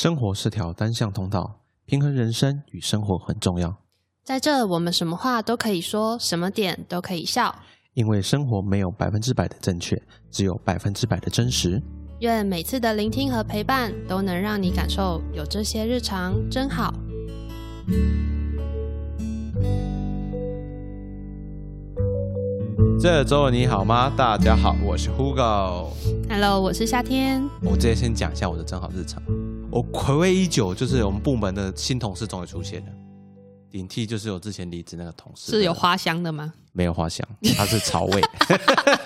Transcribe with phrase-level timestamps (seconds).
[0.00, 3.74] 生活是条单向通道，平衡人生与生活很重要。
[4.22, 7.52] 在这，我们什么话都可以说，什么点都可以笑。
[7.94, 10.00] 因为生活没有百分之百的正确，
[10.30, 11.82] 只有百分之百的真实。
[12.20, 16.94] 愿每次的聆听和陪伴，都能让你感受有这些日常真好。
[23.00, 24.12] 这周你好吗？
[24.16, 25.88] 大家好，我是 Hugo。
[26.28, 27.42] Hello，我是夏天。
[27.64, 29.20] 我直接先讲一下我的真好日常。
[29.70, 32.92] 我回味已久，就是我们部门的新同事终于出现了，
[33.70, 35.52] 顶替就是我之前离职那个同事。
[35.52, 36.52] 是有花香的吗？
[36.72, 38.22] 没有花香，它是草味，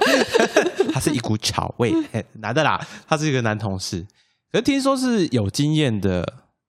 [0.94, 1.92] 它是一股草味，
[2.34, 4.06] 男的啦，他是一个男同事，
[4.52, 6.24] 可是听说是有经验的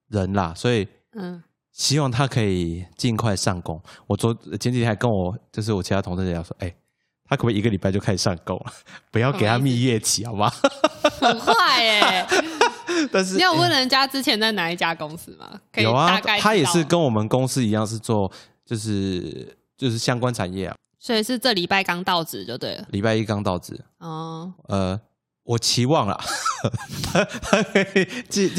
[0.10, 3.80] 人啦，所以嗯，希望他可以尽快上工。
[4.08, 6.74] 我昨前几天还跟我就是我其他同事聊说，哎、
[7.26, 8.74] 他可不可以一个礼拜就开始上工了？
[9.12, 10.52] 不要给他蜜月期，好吗？
[11.20, 12.26] 很坏耶！
[13.12, 15.50] 但是你有问人家之前在哪一家公司吗？
[15.72, 18.32] 可以有啊大概，他也是跟我们公司一样是做
[18.66, 20.76] 就是就是相关产业啊。
[21.00, 22.86] 所以是这礼拜刚到职就对了。
[22.92, 24.98] 礼拜一刚到职，哦，呃，
[25.44, 26.18] 我期望 了，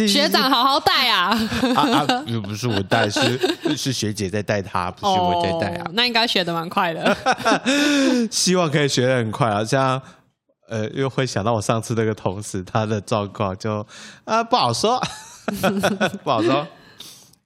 [0.06, 1.30] 学长好好带啊！
[1.74, 5.90] 啊啊，又不是我带，是是学姐在带他，不是我在带啊哦。
[5.94, 7.16] 那应该学的蛮快的。
[8.30, 10.02] 希望可以学的很快啊，这样
[10.74, 13.86] 呃，又会想到我上次那个同事，他的状况就
[14.24, 15.00] 啊不好说，
[16.24, 16.66] 不好说。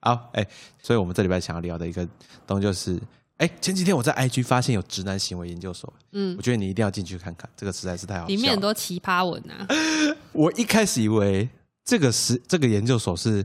[0.00, 0.46] 好，哎、
[0.82, 2.08] 所以我们这礼拜想要聊的一个
[2.46, 2.98] 东西就是，
[3.36, 8.28] 哎、前几天我在 IG 发现有直男行为研究所，嗯我，觉得你一定要进去看看，这个实在是太好笑了。
[8.28, 9.66] 里面很多奇葩文啊。
[10.32, 11.46] 我一开始以为
[11.84, 13.44] 这个是这个研究所是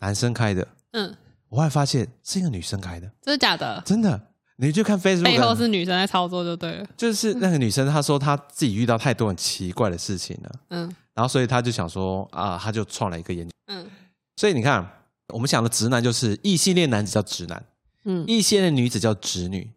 [0.00, 1.14] 男生开的，嗯，
[1.50, 3.80] 我后来发现是一个女生开的，真的假的？
[3.86, 4.20] 真的。
[4.56, 6.86] 你去看 Facebook，背后是女生在操作就对了。
[6.96, 13.52] 就是那个女生，她说她自己遇到太多很奇怪的事情了，嗯然后所以她就想说啊，她就创了一个研究。
[13.66, 13.86] 嗯
[14.36, 14.84] 所以你看，
[15.32, 17.64] 我们想的直男就是异性恋男子叫直男，
[18.04, 19.70] 嗯异性恋女子叫直女。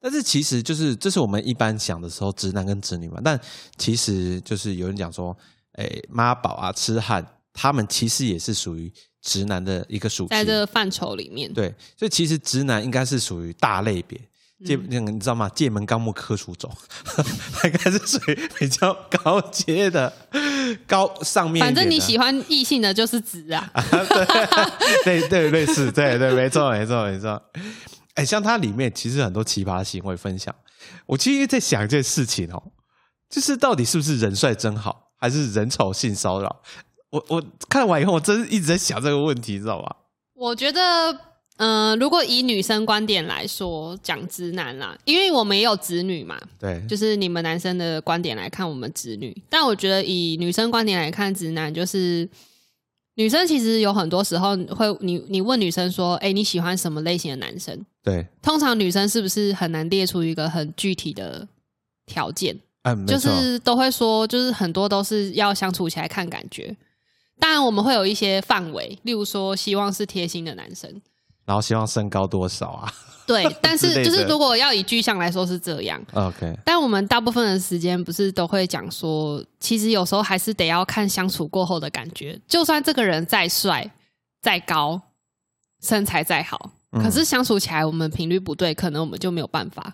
[0.00, 3.20] 但是其实就是这是我们一般想的时候，直男跟直女嘛。
[3.22, 3.38] 但
[3.76, 5.36] 其实就是有人讲说，
[5.74, 10.28] 哎，妈宝啊、痴汉，他们其实也是属于直男的一个属性。
[10.28, 14.18] 在这个范畴里面，对，所以其实直男应该是属于大类别，
[14.64, 15.48] 界嗯那个你知道吗？
[15.50, 16.70] 界门纲目科属种，
[17.54, 20.12] 它应该是属于比较高阶的
[20.86, 21.64] 高上面。
[21.64, 23.70] 反正你喜欢异性的就是直 啊。
[25.04, 27.40] 对 对类似，对对，没错没错没错。
[28.14, 30.54] 哎，像它里面其实很多奇葩行为分享，
[31.06, 32.62] 我其实在想一件事情哦，
[33.30, 36.62] 就是到底是不是人帅真好，还是人丑性骚扰？
[37.12, 39.96] 我我看完以后，我真是一直在想这个问题，知道吧？
[40.34, 41.16] 我觉得，
[41.58, 49.36] 嗯、如果以女生观点来说，讲直男啦，因为我们也有直女嘛，对，就是你们男生的观点来看，我们直女。
[49.50, 52.26] 但我觉得以女生观点来看，直男就是
[53.16, 57.78] 女生其实有很多时候会，你你问女生说，哎、你喜欢什么类型的男生？
[58.02, 61.46] 对，通常女生是不是很难列出一个很具体的
[62.06, 62.58] 条件？
[63.06, 66.74] 就，是都会说，就是很多都是要相处起来看感觉。
[67.42, 70.88] 当然，我们会有一些范围，例如说，希望是贴心的男生，
[71.44, 72.92] 然后希望身高多少啊
[73.26, 73.44] 对。
[73.60, 82.40] 但是，就是如果要以具象来说是这样，？OK，但我们大部分的时间不是都会讲说，其实有时候还是得要看相处过后的感觉。
[82.46, 83.90] 就算这个人再帅、
[84.40, 85.02] 再高、
[85.82, 89.92] 身材再好，嗯可是相处起来我们频率不对，可能我们就没有办法。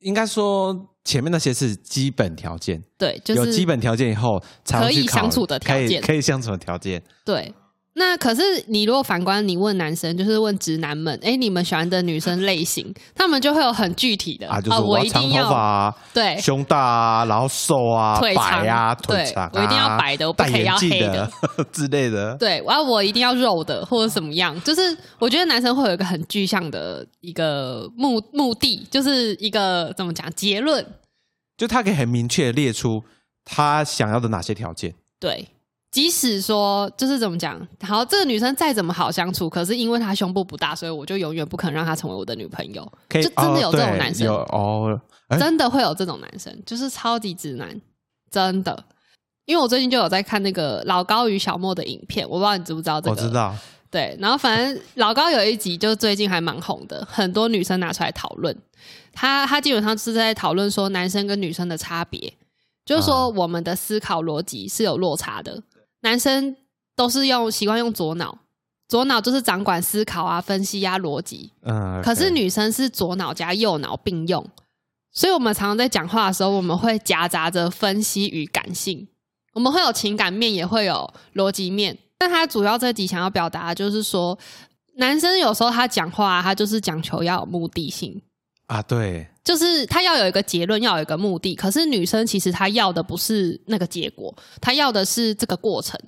[0.00, 7.02] 应该说前面那些是基本条件，对，就是有基本条件以后可以相处的条件可以可以相处的条件。
[7.24, 7.52] 对。
[7.98, 21.30] 那可是你如果反观你问男生，就是问直男们，哎，你们喜欢的女生类型，他们就会有很具体的啊，就是哦我一定要对胸大啊，然后瘦啊，腿长啊，腿长啊，我一定要白的我不戴可以要黑的
[21.72, 22.36] 之类的。
[22.36, 30.86] 对，然后我一定要肉的或者怎么样，就是我觉得男生会有一个很具象的一个目目的，就是一个怎么讲结论，
[31.56, 33.02] 就他可以很明确地列出
[33.44, 34.94] 他想要的哪些条件。
[35.18, 35.48] 对。
[35.90, 42.86] 即使说就是怎么讲，好，这个女生再怎么好相处，可是因为她胸部不大，所以我就永远不肯让她成为我的女朋友。
[43.08, 47.80] 就真的有这种男生有哦，哎真的会有这种男生，就是超级直男，
[48.30, 48.84] 真的。
[49.46, 53.16] 因为我最近就有在看那个老高与小莫的影片，我不知道你知不知道这个？
[53.16, 53.56] 我知道，
[53.90, 58.54] 对，然后反正老高有一集就最近还蛮红的，很多女生拿出来讨论。
[59.14, 62.30] 他他基本上是在讨论说男生跟女生的差别，
[62.84, 65.62] 就是说我们的思考逻辑是有落差的。
[66.00, 66.56] 男生
[66.94, 68.38] 都是用习惯用左脑，
[68.88, 74.44] 左脑就是掌管思考啊、分析啊、逻辑，嗯，可是女生是左脑加右脑并用，
[75.12, 79.08] 所以我们常常在讲话的时候，我们会夹杂着分析与感性，
[79.54, 84.38] 我们会有情感面，也会有逻辑面，但他主要这集想要表达的就是说，
[84.96, 88.20] 男生有时候他讲话，他就是讲求要有目的性，
[88.68, 91.54] 啊，对，就是他要有一个结论，要有一个目的。
[91.54, 95.98] 可是女生其实她要的不是那个结果，她要的是这个过程。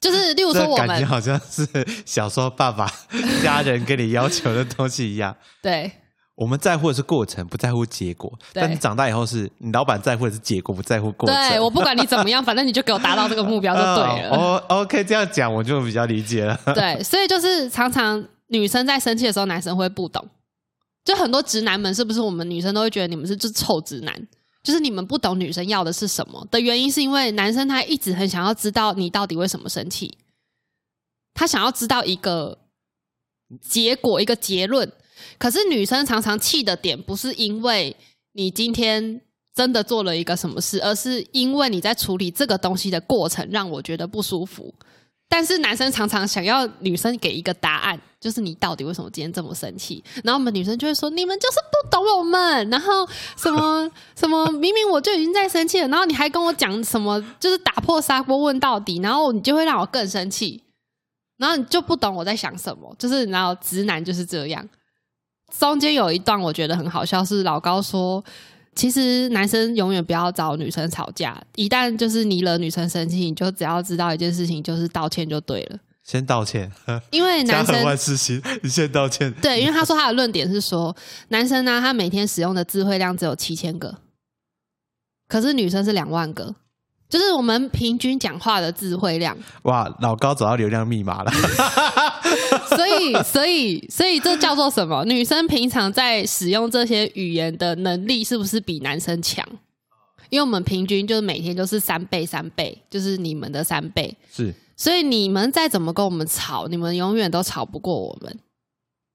[0.00, 1.64] 就是例如说我们感觉好像是
[2.04, 2.92] 小时候爸爸
[3.40, 5.36] 家人跟你要求的东西一样。
[5.62, 5.88] 对
[6.34, 8.28] 我们在乎的是过程，不在乎结果。
[8.52, 11.48] 对但你长大以后是，你老板在乎的是结果，不在乎过程。
[11.48, 14.30] 对，我不管你怎么样，反正你就给我达到这个目标就对了。
[14.34, 16.58] 哦哦，OK，这样讲我就比较理解了。
[16.74, 20.26] 对，所以就是常常女生在生气的时候，男生会不懂。
[21.04, 24.28] 就很多直男们，是不是我们女生都会觉得你们是就臭直男？
[24.62, 30.16] 就是你们不懂女生要的是什么的原因，是因为男生他一直很想要知道你到底为什么生气，
[31.34, 32.56] 他想要知道一个
[33.60, 34.90] 结果、一个结论。
[35.38, 37.96] 可是女生常常气的点，不是因为
[38.34, 39.20] 你今天
[39.52, 44.72] 真的做了一个什么事，而是因为你在处理这个东西的过程让我觉得不舒服。
[45.34, 50.04] 但是男生常常想要女生给一个答案，就是你到底为什么今天这么生气？
[50.22, 60.62] 然后我们女生就会说：“你们就是不懂我们。”然后什么 什么，明明我就已经在生气了，然后你还跟我讲什么，就是打破砂锅问到底，然后你就会让我更生气，
[61.38, 62.94] 然后你就不懂我在想什么。
[62.98, 64.68] 就是然后直男就是这样。
[65.58, 68.22] 中间有一段我觉得很好笑，是老高说。
[68.74, 75.78] 其实男生永远不要找女生吵架，一旦就是你惹女生生气，你就只要知道一件事情，就是道歉就对了。
[76.02, 76.72] 先道歉，
[77.12, 79.32] 因为男生万事兴，你先道歉。
[79.34, 80.94] 对，因为他说他的论点是说，
[81.28, 83.94] 男生呢他每天使用的智慧量只有七千个，
[85.28, 86.54] 可是女生是两万个，
[87.08, 89.36] 就是我们平均讲话的智慧量。
[89.62, 91.30] 哇，老高找到流量密码了。
[92.70, 95.04] 所 以，所以，所以这叫做什么？
[95.04, 99.46] 女生平常在使用这些语言的能力是不是比男生强？
[100.30, 104.16] 因为我们平均就是每天就是三倍、三倍，就是你们的三倍。
[104.32, 108.38] 是，所以你们再怎么跟我们吵，你们永远都吵不过我们。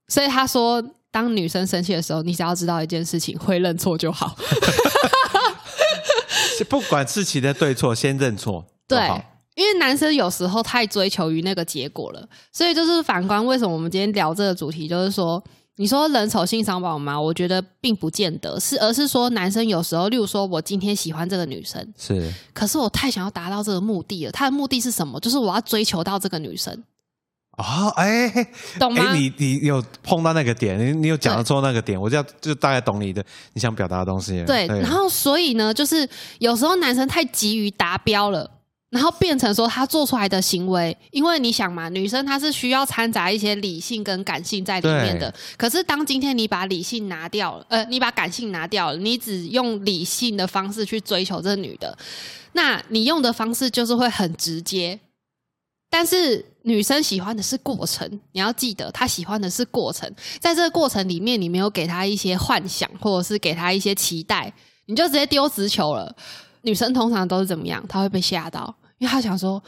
[0.07, 4.37] 所以他说，当女生生气的时候，你只要知道一件事情，会认错就好。
[6.69, 8.65] 不管事情的对错，先认错。
[8.87, 8.99] 对
[9.57, 15.43] 因为男生有时候太追求于那个结果了，所以就是反观为什么我们今天聊这个主题，就是说，
[15.77, 17.19] 你说人丑性骚扰吗？
[17.19, 25.19] 我觉得并不见得是，而是说男生有时候，例如说我今天喜欢这个女生，是可是我太想要达到这个目的了，他的目的是什么？
[25.19, 26.71] 就是我要追求到这个女生，
[27.57, 28.29] 哦，哎
[28.77, 29.05] 懂吗？
[29.07, 34.45] 哎，你你有碰到那个点，你你有讲得出那个点，我就要就大概懂你的你想表达的东西了。
[34.45, 36.07] 对，然后所以呢，就是
[36.37, 38.51] 有时候男生太急于达标了。
[38.89, 45.33] 然后变成说他做出来的行为，因为你想嘛，女生她是需要掺杂一些理性跟感性在里面的。
[45.57, 51.97] 可是当今天你把理性拿掉了，呃，你把感性拿掉了，你只用理性的方式去追求这女的，
[52.53, 54.97] 那你用的方式就是会很直接。
[55.89, 60.09] 但是女生喜欢的是过程，你要记得，她喜欢的是过程。
[60.39, 64.53] 在这个过程里面，你没有给她一些幻想，或者是给她一些期待，
[64.85, 66.15] 你就直接丢直球了。
[66.67, 67.81] 女生通常都是怎么样？
[67.87, 69.63] 她会被吓到，因为她想说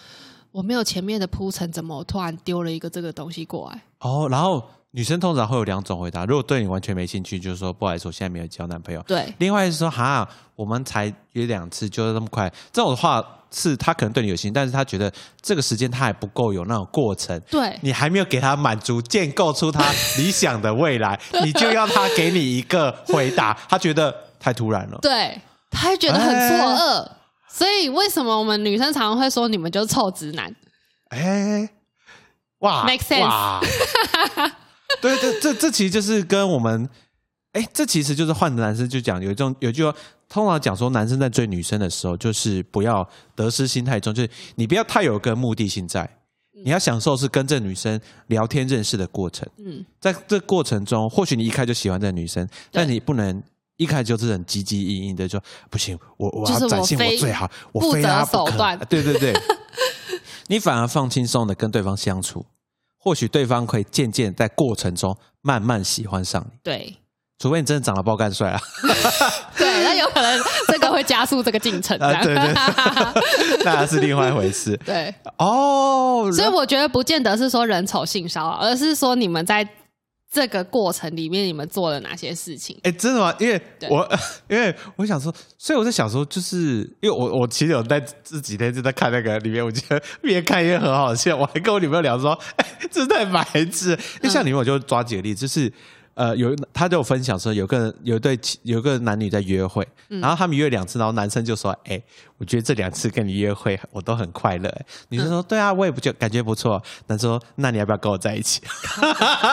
[0.51, 3.81] 我没有前面的铺陈，怎么我突然丢了一个这个东西过来？
[3.99, 4.61] 哦，然后
[4.91, 9.01] 女生通常会有两种回答，如果对你完全没兴趣，就是说不好意思，我现在没有交男朋友。
[9.03, 15.09] 对另外是说哈，我们才约两次，就是这么快，这种话是他可能对你有心，但是他觉得
[15.41, 17.39] 这个时间他还不够有那种过程。
[17.49, 24.99] 对你还没有给他满足，建构出他理想的未来，你就要他给你一个回答， 他觉得太突然了。
[25.01, 25.39] 对，
[25.69, 27.11] 她会觉得很错愕。
[27.51, 30.55] 所以为什么我们女生常常会说你们就是臭直男？
[31.09, 31.67] 哎，
[32.59, 33.59] 哇 Make sense 哇
[35.01, 36.87] 对，这这这其实就是跟我们，
[37.53, 39.93] 哎，这其实就是换的男生就讲有一种有句话，
[40.29, 46.07] 通常讲说男生在追女生的时候，就是不要得失心太重，就是你不要太有个目的性在，
[46.63, 53.43] 你要享受是跟这女生聊天认识的过程，嗯，在这过程中，或许你一开就喜欢这女生，但你不能。
[53.79, 58.51] 一开始就是很积极营营的，就不行，我我要展现我最好，我非他不可。
[58.51, 58.77] 手段。
[58.89, 59.33] 对 对对，
[60.47, 62.45] 你反而放轻松的跟对方相处，
[62.97, 66.97] 或许对方可以渐渐在过程中慢慢喜欢上你，对。
[67.41, 68.59] 除非你真的长得爆干帅啊，
[69.55, 71.97] 对，那有可能这个会加速这个进程。
[71.99, 72.21] 啊。
[72.21, 73.63] 对对对。
[73.63, 74.75] 那是另外一回事。
[74.85, 76.29] 对，哦。
[76.33, 79.65] 所以我觉得不见得是说人丑性骚扰，而是说你们在
[80.31, 82.77] 这个过程里面你们做了哪些事情。
[82.83, 83.33] 哎，真的吗？
[83.39, 83.59] 因为
[83.89, 84.07] 我
[84.47, 91.35] 因为我想说，所以我在想说，就是因为我我其实有在这几天就在看那个里面，我觉得越看越很好笑。
[91.35, 93.99] 我还跟我女朋友聊说，哎，这太白痴了。
[94.21, 95.71] 因为像里面我就抓几个例子，就是
[96.19, 102.01] 呃，有他就分享说，有个人有一对情有个男女在约会，嗯然后他们约两次，然后男生就说：“哎、
[102.37, 104.69] 我觉得这两次跟你约会我都很快乐。”
[105.07, 108.61] 女生嗯说：“对啊，我也不就感觉不错。”男生说：“那你要不要跟我在一起？”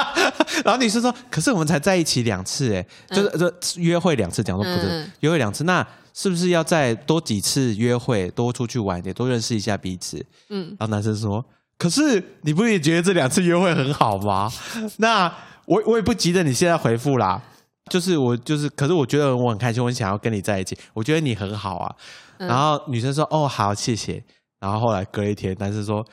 [0.67, 10.19] 然后女生说：“可是我们才在一起两次，哎，就是这约会两次，讲说不是、约会两次，那是不是要再多几次约会，多出去玩一点，多认识一下彼此？”
[10.51, 11.45] 嗯，然后男生说
[11.79, 14.51] ：“可是你不也觉得这两次约会很好吗？
[14.99, 15.33] 那
[15.67, 17.41] 我我也不急着你现在回复啦。
[17.89, 21.95] 就是我就是，可是我觉得我很开心，我很想要跟你在一起，我觉得你很好啊。
[22.39, 24.23] 嗯然后女生说：“哦，好，谢谢。”
[24.61, 26.05] 然后后来隔一天，男生说：“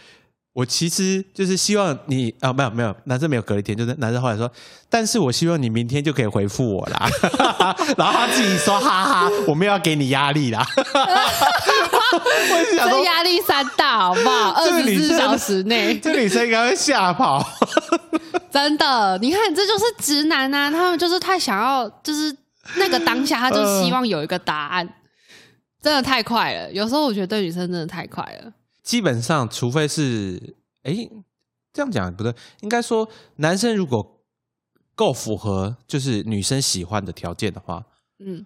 [0.54, 4.50] 我其实就是希望你啊，没有没有，男生没有隔一天，就是男生后来说，
[4.88, 7.10] 但是我希望你明天就可以回复我啦。
[7.98, 10.64] 然后他自己说：“哈哈，我没有要给你压力啦。”
[12.22, 14.52] 我就想说，这压力山大，好不好？
[14.62, 17.44] 二十四小时内， 这女生应该会吓跑。
[18.52, 22.36] 真的，你看，这就是直男啊，他们就是太想要，就是
[22.76, 24.88] 那个当下，他就希望有一个答案，
[25.82, 26.72] 真的太快了。
[26.72, 28.54] 有时候我觉得对女生真的太快了。
[28.84, 30.94] 基本上，除非是哎，
[31.74, 34.20] 这样讲也不对，应该说男生如果
[34.96, 37.84] 够符合就是女生喜欢的条件的话，
[38.24, 38.46] 嗯，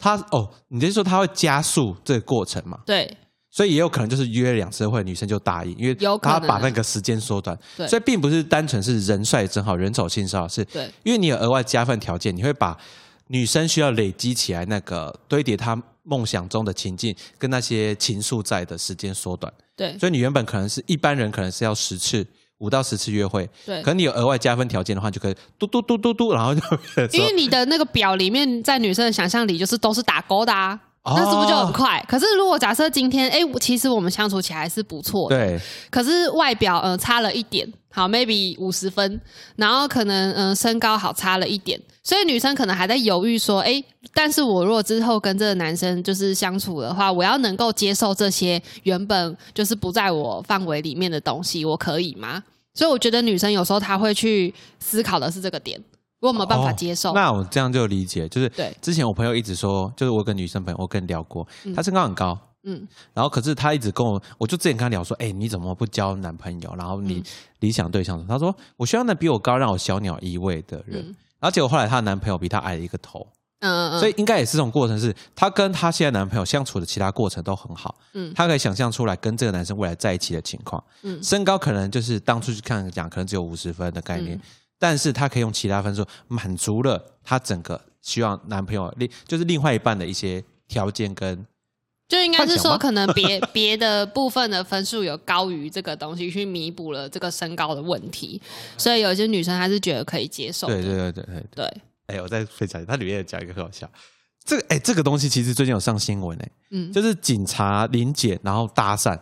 [0.00, 2.78] 他哦，你就是说他会加速这个过程嘛？
[2.86, 3.16] 对
[3.50, 7.58] 所以也有可能就是约两次会，女生就答应，因为有可能他把那个时间缩短。
[7.76, 12.78] 对所以并不是单纯是人帅真好，人丑性骚扰，是对因为你有额外加分条件，你会把
[13.26, 19.52] 女生需要累积起来那个堆叠她梦想中的情境跟那些情愫在的时间缩短。
[19.76, 22.24] 对所以你原本可能是一般人可能是要十次
[22.60, 26.60] 五到十次约会，对可，能你有额外加分条件的话，就可以嘟嘟嘟嘟嘟，然后就
[27.12, 30.78] 因为你的那个表里面，在女生的想象里就是都是打勾的啊。
[31.02, 32.04] 哦那是不是就很快？
[32.06, 39.20] 可是如果假设今天，哎，其实我们相处起来是不错的，对可是外表呃差了一点，好 maybe 五十分，
[39.56, 52.42] 然后可能嗯、呃身高好差了一点，所以女生可能还在犹豫说，诶，但是我如果之后跟这个男生就是相处的话，我要能够接受这些原本就是不在我范围里面的东西，我可以吗？
[52.74, 55.82] 所以我觉得女生有时候她会去思考的是这个点，
[56.20, 57.10] 我有没有办法接受？
[57.10, 58.76] 哦那我这样就理解，就是对。
[58.80, 61.74] 之前我朋友一直说，就是我跟女生朋友，我跟你聊过，嗯。
[61.74, 62.86] 她身高很高，嗯。
[63.14, 66.74] 然后可是她一直跟我，我就之前跟她聊说，哎、你怎么不交男朋友？
[66.76, 67.24] 然后你嗯。
[67.60, 68.34] 理想对象是什么？
[68.34, 71.02] 她说我需要那比我高，让我小鸟依偎的人。
[71.02, 71.16] 嗯。
[71.40, 73.26] 然后结果后来她的男朋友比她矮了一个头，
[73.60, 78.30] 嗯嗯，所以应该也是这种过程是，她跟她现在男朋友相处的其他过程都很好，嗯。
[78.34, 80.82] 她可以想象出来跟这个男生未来在一起的情况。
[81.02, 81.22] 嗯。
[81.22, 84.40] 身高可能就是当初去看讲，可能只有五十分的概念，嗯
[84.80, 91.46] 但是她可以用其他分数满足了她整个希望男朋友另就是另外一半的一些条件跟
[92.08, 98.42] 就应该是说，可能别 别的部分的分数有高于这个东西，去弥补了这个身高的问题，
[98.76, 100.66] 所以有些女生还是觉得可以接受。
[100.66, 101.44] 对对对对对。
[101.54, 103.88] 对哎、我再分享一下，它里面有讲一个很好笑。
[104.44, 109.16] 这个哎、这个东西其实最近有上新闻哎、嗯，就是警察临检然后搭讪，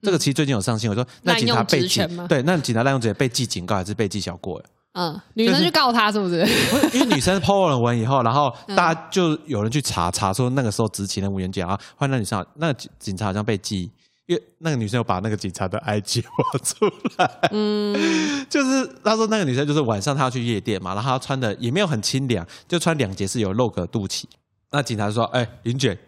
[0.00, 4.58] 这个其实最近有上新闻说，那警察被记对，那警察滥用职权被记警告还是被记小过？
[4.60, 6.46] 哎嗯，女生去告他是不是？
[6.92, 13.90] 因为女生 po 了文以后，然后嗯大家就有人去查查说那个时候执勤的无人检，然后换那女生，那个警警察好像被记，
[14.26, 16.84] 因为那个女生有把那个警察的 IG 挖出
[17.16, 17.94] 来，嗯，
[18.50, 24.24] 就是他说那个女生就是晚上她要去夜店嘛，然后她穿的也没有很清凉，就穿两截是有露个肚脐。
[24.70, 25.98] 那警察说：“哎、林姐，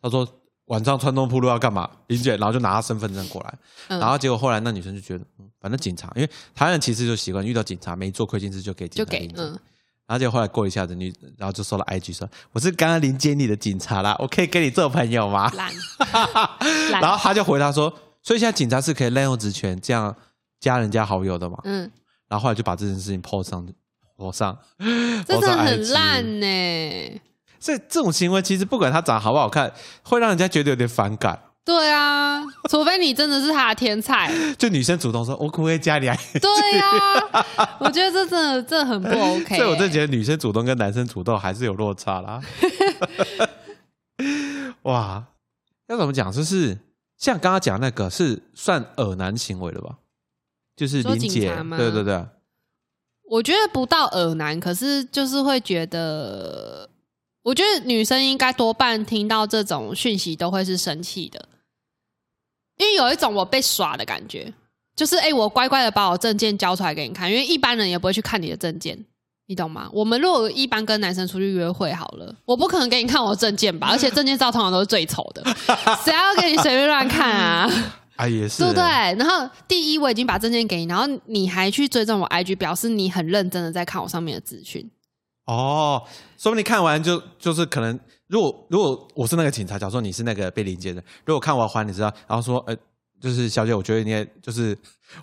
[0.00, 0.24] 他说
[0.68, 3.54] 晚上穿东铺路要干嘛？”林姐，然后就拿她身份证过来，
[3.88, 9.34] 嗯然后结果后来那女生就觉得，嗯，反正警察，因为台湾人其实就习惯遇到警察没做亏心事就给警就给察领。
[9.36, 9.58] 嗯，
[10.06, 15.70] 然后结果后来过一下子，女然后就收了 IG 说：“我是刚刚临接你的警察啦，我可以跟你做朋友吗？”烂，
[17.00, 20.14] 然后他就回答说：“所以现在警察是可以滥用职权这样
[20.60, 21.90] 加人家好友的嘛？”嗯，
[22.28, 23.66] 然后后来就把这件事情 po 上
[24.16, 27.20] po 上，真的上很烂呢。
[27.60, 29.72] 所以这种行为其实不管他长得好不好看，
[30.02, 31.40] 会让人家觉得有点反感。
[31.64, 34.32] 对啊，除非你真的是他的天才。
[34.56, 39.56] 就女生主动说：“我可不可以加你 IG？” 对啊，我觉得这真的这很不 OK。
[39.56, 42.40] 所以我真的觉得女生主动跟男生主动还是有落差啦。
[44.82, 45.22] 哇，
[45.88, 46.32] 要怎么讲？
[46.32, 46.78] 就是
[47.18, 49.96] 像刚刚讲那个是算耳男行为了吧？
[50.74, 52.24] 就是说林姐对对对，
[53.28, 56.88] 我觉得不到耳男，可是就是会觉得，
[57.48, 61.48] 我觉得女生应该多半听到这种讯息都会是生气的，
[62.76, 64.52] 因为有一种我被耍的感觉，
[64.94, 69.02] 就是哎、诶我乖乖的把我证件交出来给你看，因为一般人也不会去看你的证件。
[69.46, 69.88] 你懂吗？
[69.94, 75.42] 我们如果一般跟男生出去约会好了，我不可能给你看我证件吧， 而且证件照通常都是最丑的，
[76.04, 77.94] 谁要给你随便乱看啊？
[78.16, 78.82] 啊，也是，对不对？？
[78.82, 84.86] 然后第一我已经把证件给你，然后你还去追踪我 IG，表示你很认真的在看我上面的资讯。
[85.48, 86.02] 哦，
[86.36, 92.76] 说不定看完就就是可能，如果如果我是那个警察，假如说你是那个被临检的，如果看完还你知道，然后说，呃，
[93.18, 94.76] 就是小姐，我觉得你也就是，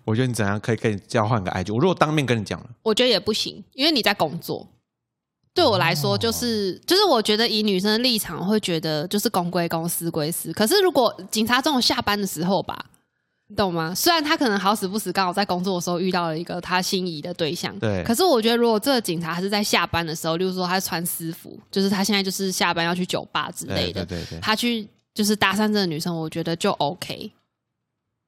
[0.04, 4.68] 我觉得你怎样可以跟你交换个 IG，我如果当面跟你讲了，我觉得也不行，因为你在工作。
[5.54, 10.52] 对我来说，就是、就是，我觉得以女生的立场会觉得就是公归公，私归私。
[10.52, 12.86] 可是如果警察这种下班的时候吧，
[13.48, 13.94] 你懂吗？
[13.94, 27.32] 虽然他可能好死不死刚好在工作的时候遇到了一个他心仪的对象，对可是我觉得如果这个警察是在下班的时候，例如说他穿私服，就是他现在就是下班要去酒吧之类的，对对对对，他去就是搭讪这个女生，我觉得就 OK。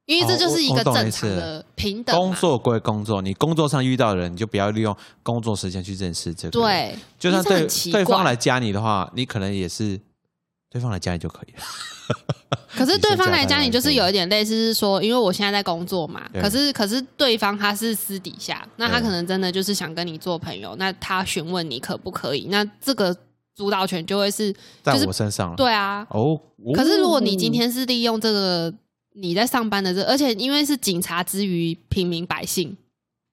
[0.06, 10.00] 因为这就是一个正常的平等嘛工作归工作，你工作上遇到的人，你就不要利用工作时间去认识这个人。，对，就算对对方来加你的话，你可能也是
[10.70, 11.64] 对方来加你就可以了。
[12.70, 23.16] 可是对方来讲，你先加你就是有一点类似是说，因为我现在在工作嘛，可是可是对方他是私底下，那他可能真的就是想跟你做朋友，那他询问你可不可以，那这个
[23.56, 25.56] 主导权就会是在就是我身上了。
[25.56, 26.06] 对啊。
[26.12, 26.40] 哦，
[26.76, 28.72] 可是如果你今天是利用这个
[29.16, 32.78] 你在上班的这，而且因为是警察之于平民百姓，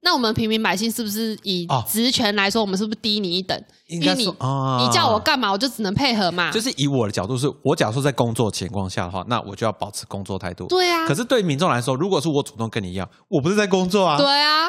[0.05, 3.59] 那我们平民百姓是不是以哦职权来说，我们是不是低你一等？
[3.89, 6.51] 应该因为说啊，你叫我干嘛，我就只能配合嘛。
[6.51, 10.67] 就是以我的角度是，我假如说在工作情况下的话，那我就要保持工作态度。
[10.67, 14.19] 对啊，可是对民众来说，如果是我主动跟你要，我不是在工作啊。
[14.19, 14.69] 对啊，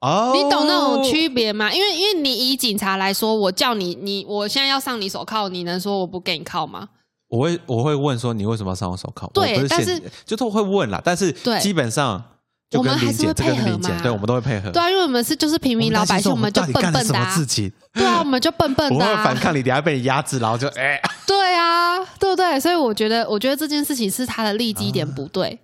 [0.00, 1.72] 哦，你懂那种区别吗？
[1.72, 6.88] 因为因为你以警察来说，我叫你你我现在要上你手铐，你能说我不给你铐吗？
[7.28, 9.30] 我会我会问说你为什么要上我手铐？
[9.32, 12.22] 对我不是但是现就是我会问啦，但是对基本上
[12.70, 14.70] 就跟我们还是会配合嘛对我们都会配合。
[14.70, 17.28] 对啊，因为我们是就是平民老百姓，我们就笨笨的啊。
[17.34, 17.70] 事情？
[17.92, 19.16] 对啊，我们就笨笨的啊。
[19.18, 22.60] 会反抗你，等下被你压制，然后就哎， 对啊，对不对？
[22.60, 25.58] 所以我觉得，我觉得这件事情是他的利基点不对。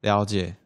[0.00, 0.56] 了解。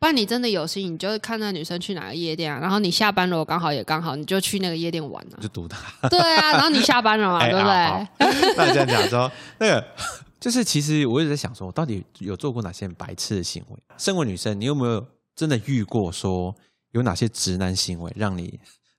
[0.00, 5.38] 不然你真的有心，你就看那女生去哪个夜店啊，然后你下班了，我刚好也刚好，你就去那个夜店玩啊。
[5.40, 6.08] 就堵他。
[6.08, 7.74] 对啊，然后你下班了嘛， 哎对不好
[8.18, 8.26] 对？
[8.26, 9.84] 好那这样讲说，那个
[10.40, 13.76] 就是其实我一直在想说，我到底有做过哪些白痴的行为？
[13.96, 15.04] 身为女生，你有没有
[15.38, 16.52] 真的遇过说
[16.90, 18.58] 有哪些直男行为让你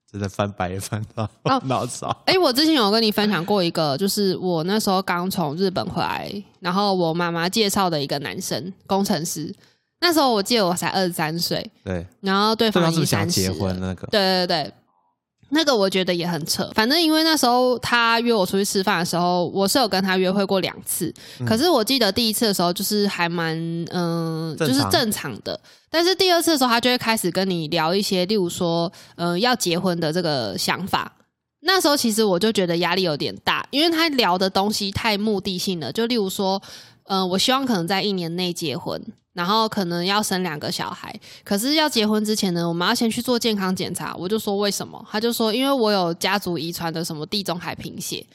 [0.09, 2.07] 真的翻白眼翻到哦 脑勺？
[2.25, 9.53] 哎、我之前有跟你分享过一个，就是我那时候刚从日本回来，然后我妈妈介绍的一个男生工程师。
[10.01, 14.07] 那时候我记得我才二十三岁，对，然后对对方三十结婚那个？
[14.07, 14.73] 对对对，
[15.49, 16.69] 那个我觉得也很扯。
[16.73, 21.13] 反正因为那时候他约我出去吃饭的时候，我是有跟他约会过两次。
[21.39, 23.57] 嗯可是我记得第一次的时候就是还蛮
[23.91, 25.59] 嗯、就是正常的。
[25.89, 31.11] 但是第二次的时候，他就会开始跟你聊一些，例如说嗯、要结婚的这个想法。
[31.61, 35.91] 那时候其实我就觉得压力有点大，因为他聊的东西太目的性了。
[35.91, 36.61] 就例如说，
[37.07, 39.01] 嗯、我希望可能在一年内结婚，
[39.39, 41.17] 然后可能要生两个小孩。
[41.45, 44.13] 可是要结婚之前呢，我们要先去做健康检查。
[44.15, 45.01] 我就说为什么？
[45.09, 48.25] 他就说因为我有家族遗传的什么地中海贫血。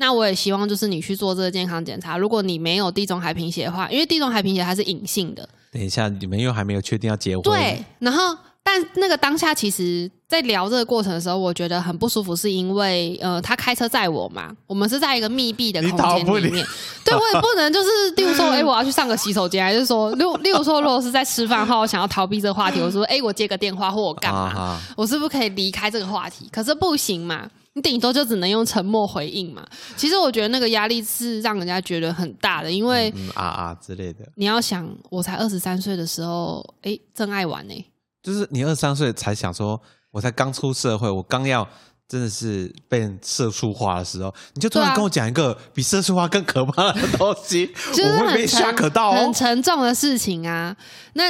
[0.00, 2.18] 那我也希望就是你去做这个健康检查。
[2.18, 8.36] 如果你没有地中海贫血的话，因为地中海贫血它是隐性的，等一下，你们又还没有确定要结婚，对，然后
[8.70, 16.66] 但那个当下，其实在聊这个过程的时候，我觉得很不舒服，是因为呃，他开车载我嘛，我们是在一个密闭的空间里面，
[17.02, 26.46] 对我也不能就是，例如说， 哎、我要去上个洗手间，还是说，例如例如说，如果是在吃饭的话，我想要逃避这个话题，我说， 哎、我接个电话或我干嘛，啊我是不是可以离开这个话题？
[26.52, 27.48] 可是不行嘛。
[27.74, 29.64] 你顶多就只能用沉默回应嘛。
[29.96, 37.84] 其实我觉得那个压力是让人家觉得很大的，因为嗯啊啊之类的，你要想，我才二十三岁的时候，哎、真爱玩呢、
[38.22, 41.66] 就是你二十三岁才想说，我才刚出社会，我刚要
[42.08, 49.32] 真的是被人社畜化的时候，你就突然跟我讲一个比社畜化更可怕的东西， 就是我会被吓可到哦很。
[49.32, 50.76] 沉重的事情啊。
[51.12, 51.24] 那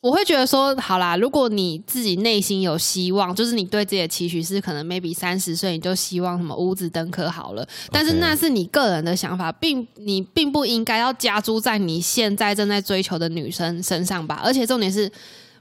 [0.00, 14.40] 我会觉得说，好啦，如果你自己内心有希望，就是你对自己的期许是可能 maybe 三十岁你就希望什么屋子登科好了，但是那是你个人的想法，并你并不应该要加诸在你现在正在追求的女生身上吧。
[14.42, 15.10] 而且重点是。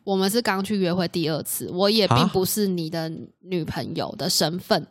[0.07, 4.81] 我们是刚去约会第二次，我也并啊不是你的女朋友的身份。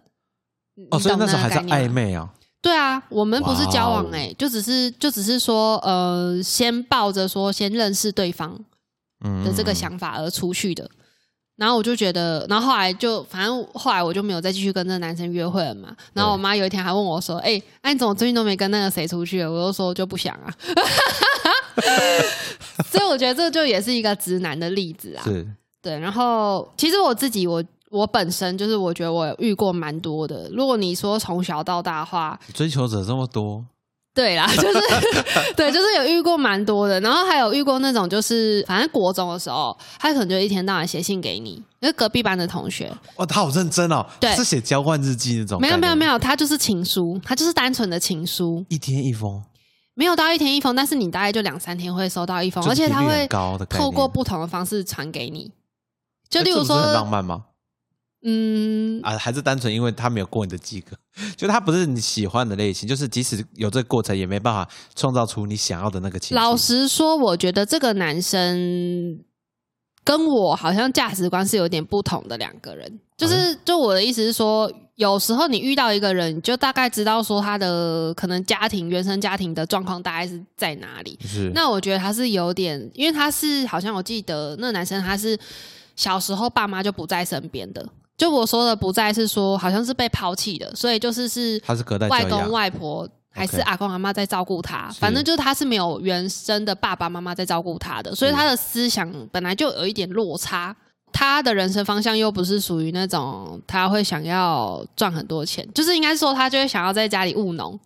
[0.90, 2.30] 哦，所以那时候还在个概念吗暧昧啊。
[2.60, 8.62] 对啊，我们不是交往哎、就只是就只是说呃，先抱着说先认识对方
[9.24, 10.86] 嗯的这个想法而出去的。
[11.56, 15.96] 然后我就觉得，然后后来就反正后来我就没有再继续跟那个男生约会了嘛。
[16.12, 20.52] 然后我妈有一天还问我说：“哎、哎、你怎么最近都没跟那个谁出去了？”我就说就不想啊。
[22.90, 25.24] 所以我觉得这就也是一个直男的例子啊。
[25.24, 25.46] 是。
[25.82, 30.48] 对，然后其实我自己我我本身就是我觉得我有遇过蛮多的。
[30.52, 33.64] 如果你说从小到大的话，追求者这么多，
[34.12, 34.80] 对啦， 就是
[35.54, 44.34] 对，就是有遇过蛮多的，然后还有遇过那种，就是反正国中的时候，他可能就一天到晚写信给你，因为隔壁班的同学，哇，他好认真哦，对。
[44.34, 49.40] 是写交换日记那种，没有没有没，有，他就是情书，他就是单纯的情书，一天一封，
[49.98, 53.26] 没有到一天一封，但是你大概就两三天会收到一封，而且他会
[53.66, 55.50] 透过不同的方式传给你，
[56.28, 57.46] 就例如那这不是很浪，漫吗？
[58.22, 60.94] 嗯，啊，还是单纯因为他没有过你的及格，
[61.34, 66.36] 就他不是你喜欢的类型，就是即使有这个过程，也没办法创造出你想要的那个情。
[66.36, 69.24] 老实说，我觉得这个男生
[70.04, 73.00] 跟我好像价值观是有点不同的两个人。
[73.16, 81.18] 就是，就我的意思是说，有时候你遇到一个人，你就大概知道说他的可能家庭原生家庭的状况大概是在哪里。
[81.26, 85.38] 是那我觉得他是有点，因为他是好像我记得那男生他是
[85.94, 87.86] 小时候爸妈就不在身边的。
[88.18, 100.76] 就我说的不在是说好像是被抛弃的，所以就是是他是隔代外公外婆还是阿公阿妈在照顾他，反正就是他是没有原生的爸爸妈妈在照顾他的，所以他的思想本来就有一点落差。
[101.18, 107.80] 他的人生方向又不是属于那种他会想要赚很多钱，就是应该说他就会想要在家里务农。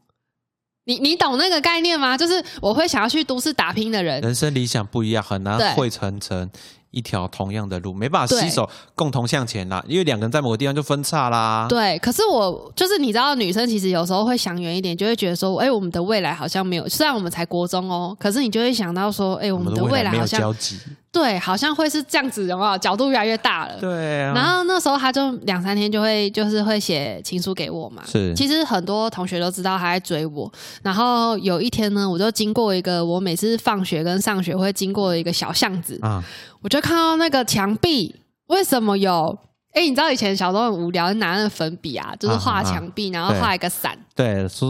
[0.87, 2.19] 你你懂那个概念吗？
[2.19, 6.51] 就是我会想要去都市打拼的人，人生理想不一样，很难汇成成
[6.91, 9.85] 一条同样的路，没办法携手共同向前啦。
[9.87, 11.67] 因为两个人在某个地方就分叉啦。
[11.69, 20.53] 对，可是我就是你知道，女生其实有时候会想远一点，就会觉得说，哎、我们的未来好像没有，虽然我们才国中哦，可是你就会想到说，哎、我我们们的的未来好像。
[21.13, 22.79] 对，好像会是这样子，有没有？
[22.79, 23.77] 角度越来越大了。
[23.81, 28.03] 对啊，然后那时候他就两三天就会就是会写情书给我嘛。
[28.07, 30.51] 是其实很多同学都知道他在追我。
[30.83, 36.23] 然后有一天呢，我就经过一个我每次放学跟上学会经过的一个小巷子，啊，
[36.63, 38.15] 我就看到那个墙壁
[38.47, 39.37] 为什么有？
[39.73, 44.27] 哎，你知道以前小时候很无聊，拿那个粉笔啊，就是画墙壁，然后对画一个伞，对，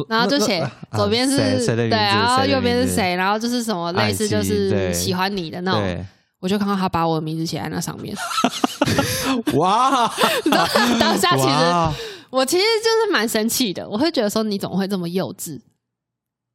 [0.09, 6.07] 然后就写啊左边是对，然后右边是谁，然后就是什么类似就是喜欢你的那种。
[6.41, 8.17] 对，我就看到他把我的名字写在那上面，
[9.55, 10.11] 哇，
[10.45, 10.67] 你知道
[10.99, 12.01] 当下其实
[12.31, 15.61] 我其实就是蛮生气的，我会觉得说你怎么会这么幼稚？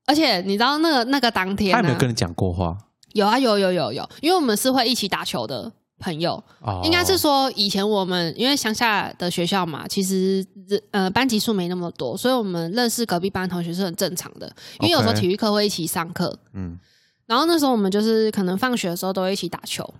[0.07, 2.77] 而且你知道那个那个当天呢、他有没有跟你讲过话？
[3.13, 10.45] 有啊有有有有，因为我们是会一起打球的朋友，哦，应该是说以前我们因为乡下的学校嘛，其实
[10.91, 14.45] 呃班级数没那么多，所以我们认识隔壁班同学是很正常的，
[14.81, 16.77] 因为有时候体育课会一起上课，嗯，
[17.25, 19.93] 然后那时候我们就是可能放学的时候都会一起打球。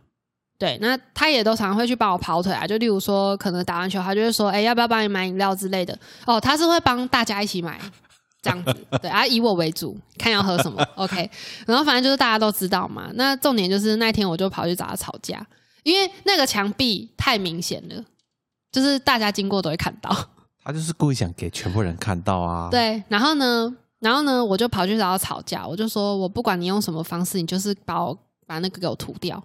[0.58, 5.98] 对，那他也都常常会去帮我跑腿啊，就例如说，可能打完球，他就会说，哎、要不要帮你买饮料之类的？
[6.26, 7.78] 哦，他是会帮大家一起买
[8.42, 11.30] 这样子，对啊，以我为主，看要喝什么，OK。
[11.68, 13.10] 然后反正就是大家都知道嘛。
[13.16, 15.46] 那重点就是那天我就跑去找他吵架，
[15.84, 18.02] 因为那个墙壁太明显了，
[18.72, 20.16] 就是大家经过都会看到。
[20.64, 28.15] 他就是故意想给全部人看到啊。，对，然后呢，然后呢，我就跑去找他吵架，我就说我不管你用什么方式，你就是把我
[28.46, 29.44] 把那个给我涂掉。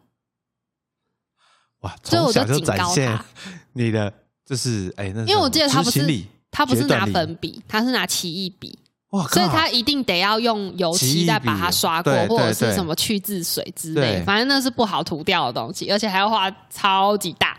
[1.81, 3.25] 哇，所以我就警告展现他
[3.73, 4.12] 你的
[4.44, 8.79] 就是哎，那因为我记得他不是他不是拿粉笔，他是拿奇异笔，
[9.12, 17.59] 哇，所以他一定得要用油漆再把它刷过，或者是什么去渍水之类，反正那是不好涂掉的东西，而且还要画超级大。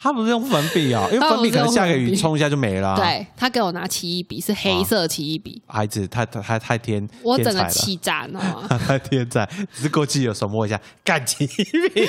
[0.00, 8.66] 他不是用粉笔啊， 因为粉笔可能下个雨冲一下就没了。，对他给我拿奇异笔，是黑色奇异笔，孩子太太太太天，我整个气炸，你知道吗？
[8.70, 12.06] 他太天才，只是过去有手摸一下，干起笔。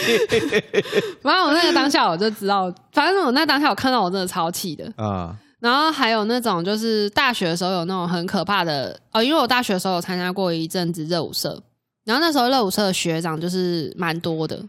[1.23, 4.85] 反正我那个当下我就知道，反正我那当下我看到我真的超气的。
[4.95, 11.59] 啊， 然后还有那种就是大学的时候有那种很可怕的哦，因为我大学的时候有参加过一阵子热舞社，
[12.05, 14.63] 然后那时候热舞社的学长就是蛮多的。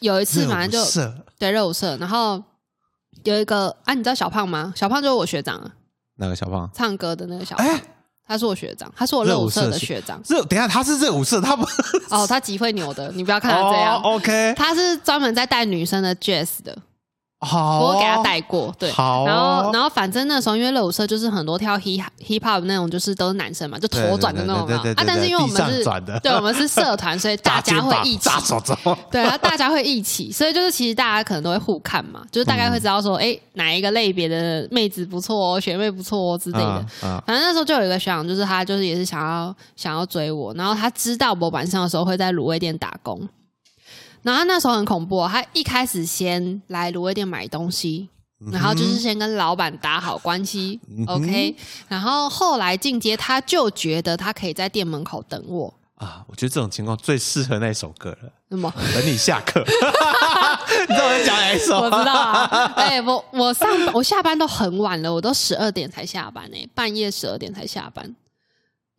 [0.00, 2.42] 有一次反正就色对热舞社，然后
[3.24, 4.72] 有一个啊，你知道小胖吗？
[4.76, 5.70] 小胖就是我学长啊，
[6.16, 7.82] 那个小胖，唱歌的那个小胖，哎，
[8.26, 10.20] 他是我学长，他是我热舞社的学长。
[10.28, 11.64] 热等一下他是热舞社，他不
[12.10, 16.76] 哦，他极会扭的，你不要看他这样，哦 OK，他是专门在带女生的 jazz 的。
[17.42, 24.76] 好，我给他带过，对，好哦然后然后反正那时候因为热舞社就是很多跳 hip hip hop 那种，就是都是男生嘛，就头转的那种嘛。
[24.96, 25.04] 啊。
[25.06, 25.84] 但是因为我们是，
[26.22, 28.30] 对我们是社团，所以 大家会一起。
[29.10, 36.86] 对，然后大家会一起， 所以就是其实大家可能都会互看嘛，就是大概会知道说，哎，哪一个类别的妹子不错哦，学妹不错哦之类的。
[37.02, 43.20] 啊，反正那时候就有一个学长，就是他就是也是想要想要追我，然后他知道我晚上的时候会在卤味店打工，
[44.22, 48.08] 然后他那时候很恐怖、哦，他一开始先来卤味店买东西，
[48.52, 51.54] 然后就是先跟老板打好关系、嗯 o k
[51.88, 59.64] 然后后来进阶，他就觉得他可以在店门口等我，啊，我觉得这种情况最适合那首歌了，什么等你下课。
[60.88, 61.78] 你知道我在讲哪一首？
[61.80, 68.14] 我知道啊，哎、我我上我下班都很晚了，我都十二点才下班呢、半夜十二点才下班。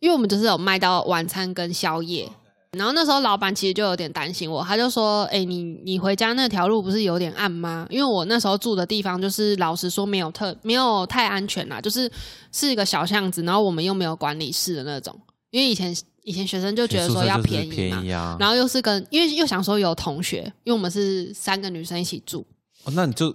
[0.00, 2.30] 因为我们就是有卖到晚餐跟宵夜。
[2.76, 7.86] 然后那时候老板其实就有点担心我，他就说：“哎、你你回家那条路不是有点暗吗？
[7.90, 12.10] 因为我那时候住的地方就是老实说没有特没有太安全啦，就是
[12.52, 15.18] 是一个小巷子，然后我们又没有管理室的那种。
[15.50, 18.36] 因为以前以前学生就觉得说要便宜嘛，便宜啊。
[18.40, 22.44] 然后又是跟因为又想说有同学，因为我们是三个女生一起住，
[22.84, 23.32] 哦，那你就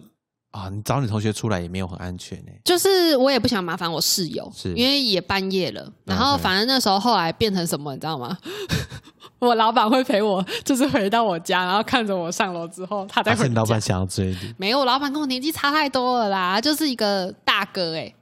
[0.51, 2.51] 啊，你找你同学出来也没有很安全呢。
[2.65, 5.89] 就是我也不想麻烦我室友，是因为也半夜了。
[6.03, 8.37] 然后反正那时候后来变成什么，你知道吗？
[9.39, 13.79] 我老板会陪我，就是回到我家，然后看着我上楼之后，他再回是你老板。
[13.79, 14.53] 想要追你？
[14.57, 18.13] 没有，我老板跟我年纪差太多了啦，就是一个大哥哎、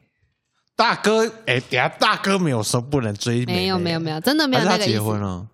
[0.76, 4.94] 大哥，哎，等下大哥没有说不能追妹妹，没有没有没有，真的没有他有那个意思。
[4.94, 5.48] 结婚了？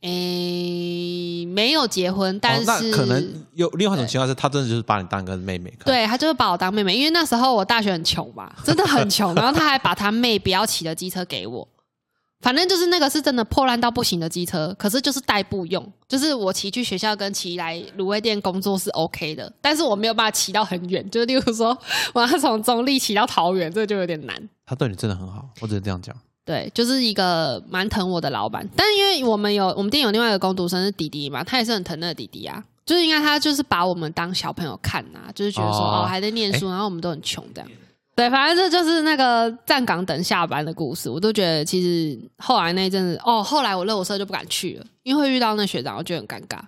[0.00, 11.68] 诶、没有结婚，但哦，是、那可能有另外一种情况是，他真的就是把你当个妹妹看。，对他就是把我当妹妹，因为那时候我大学很穷嘛，真的很穷， 然后他还把他妹不要骑的机车给我，
[12.42, 21.76] 反正就是那个是真的破烂到不行的机车，可是就是代步用，就是我骑去学校跟骑来卤味店工作是 OK 的，但是我没有办法骑到很远，就例如说
[22.12, 24.36] 我要从中立骑到桃园，这就有点难。
[24.66, 26.14] 他对你真的很好，我只能这样讲。
[26.44, 37.70] 对，就是一个蛮疼我的老板，但因为我们有我们店有另外一个工读生是弟弟嘛，他也是很疼那个弟弟啊，就是应该他就是把我们当小朋友看啊、就是觉得说哦哦还在念书，然后我们都很穷这样。
[38.14, 46.58] 对，反正这就是那个站岗等下班的故事，我都觉得其实后来那一阵子，哦，后来我热舞社就不敢去了，因为会遇到那学长，我觉得很尴尬。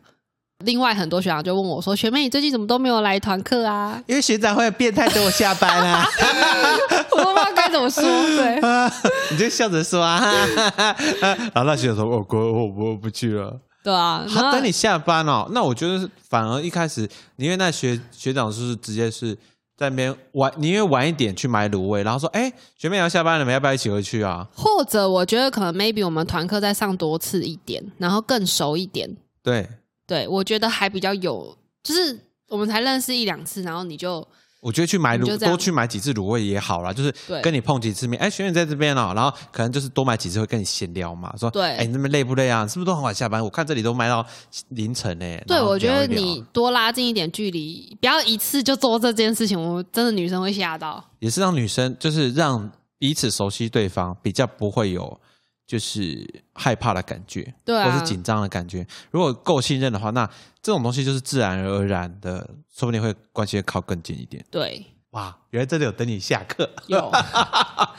[0.65, 6.07] 另外很多学长就问我说：“学妹，你最近怎么都没有来团课啊 因为学长会变态等我下班啊？
[7.13, 8.03] ”我都不知道该怎么说。
[8.03, 8.59] 对，
[9.31, 19.37] 你就笑着说啊，哈哈哈哈然后那学长说：“我哥，我我不去了。”对啊，然他等你下班哦，那我觉得反而一开始，因为那学学长是直接是
[19.77, 29.69] 在那边晚，宁愿晚一点去买卤味，然后说：“哎，学妹要下班了，你们要不要一起回去啊或者我觉得可能 maybe 我们团课再上多次一点，然后更熟一点。？”对，
[30.07, 34.27] 对我觉得还比较有，就是我们才认识一两次，然后你就
[34.65, 42.67] 我觉得去买卤多去买几次卤味也好啦，就是跟你碰几次面，哎，学妹在这边哦，然后可能就是多买几次会跟你闲聊嘛，说：“对哎，你那边累不累啊？
[42.67, 43.45] 是不是都很晚下班？
[43.45, 44.25] 我看这里都卖到
[44.71, 51.05] 凌晨呢。”对我觉得你多拉近一点距离，不要一次就做这件事情，我真的女生会吓到。
[51.19, 55.21] 也是让女生就是让彼此熟悉对方，比较不会有
[55.67, 57.91] 就是害怕的感觉，对啊。
[57.91, 58.87] 或是紧张的感觉。
[59.11, 60.27] 如果够信任的话，那
[60.63, 64.45] 这种东西就是自然而然的，说不定会关系会靠更近一点。
[64.51, 67.11] 对，哇，原来这里有等你下课，有，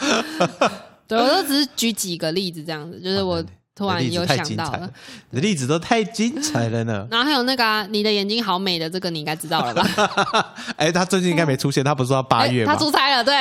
[1.08, 3.44] 对我都只是举几个例子这样子，就是我
[3.76, 4.92] 突然有你的例子太想到了
[5.32, 7.06] 例子都太精彩了呢。
[7.12, 10.56] 然后还有那个、啊、你的眼睛好美的这个，你应该知道了吧？
[10.78, 12.74] 哎，他最近应该没出现，他不是说他八月他？
[12.78, 13.36] 出差了，对。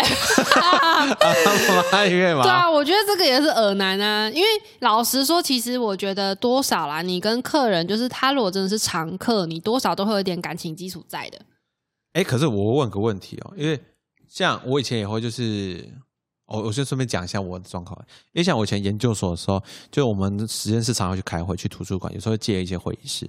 [1.92, 2.42] 八月吗？
[2.42, 4.48] 对啊，我觉得这个也是耳难啊，因为
[4.80, 11.38] 老实说，其实我觉得多少啦，你跟客人就是他如果真的是常客，你多少都会有一点感情基础在的。
[12.14, 13.80] 哎，可是我问个问题哦，因为
[14.28, 15.88] 像我以前也会就是，
[16.46, 17.98] 我我先顺便讲一下我的状况，
[18.32, 23.28] 因为像我以前研究所的时候，就我们实验室常常去开会，去图书馆，有时候会借一些会议室，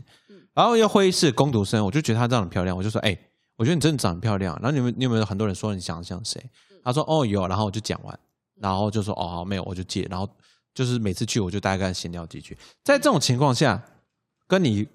[0.53, 3.17] 然后要会议室攻读生，我就觉得她长得很漂亮，我就说，哎，
[3.55, 6.43] 我觉得你真的长得很漂亮，然后你们你有没有很多人说你想像谁？
[6.83, 8.19] 他说，哦有，然后我就讲完，
[8.59, 10.29] 然后就说，哦好没有，我就借，然后
[10.73, 13.81] 就是每次去我就大概闲聊几句，在这种情况下，
[14.47, 14.87] 跟你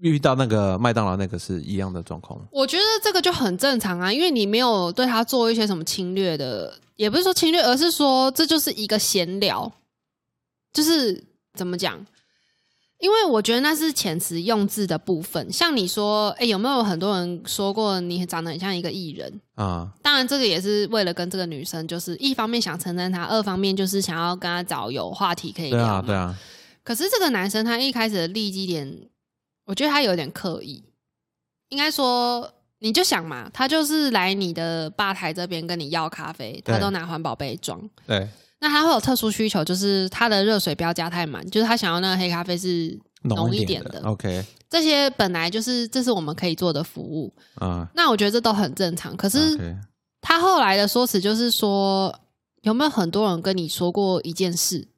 [0.00, 2.40] 遇到那个麦当劳那个是一样的状况。
[2.50, 9.70] 我觉得这个就很正常啊，因为你没有对他做一些什么侵略的，也不是说侵略，而是说这就是一个闲聊，
[10.72, 12.04] 就是怎么讲？
[13.00, 15.52] 因为我觉得那是遣词用字的部分。
[15.52, 19.40] 像你说，哎，有没有很多人说过你长得很像一个艺人？
[19.56, 25.76] 啊、当然，这个也是为了跟这个女生，就是一方面想称赞她，二方面就是想要跟她找有话题可以聊。
[25.76, 26.38] 对啊，对啊，
[26.82, 29.08] 可是这个男生他一开始的利基点，
[29.66, 30.82] 我觉得他有点刻意。
[31.68, 37.80] 应该说，你就想嘛，他就是来你的吧台这边跟你要咖啡，他都拿环保杯装。
[38.06, 38.28] 对，
[38.60, 44.00] 那他会有特殊需求，就是他的热水不要加太满，就是他想要那个黑咖啡是浓一一点的。
[44.00, 44.08] 的。
[44.08, 49.16] OK，这些本来就是这是我们可以做的服务，啊、那我觉得这都很正常。
[49.16, 49.76] 可是
[50.20, 52.14] 他后来的说辞就是说，
[52.62, 54.88] 有没有很多人跟你说过一件事？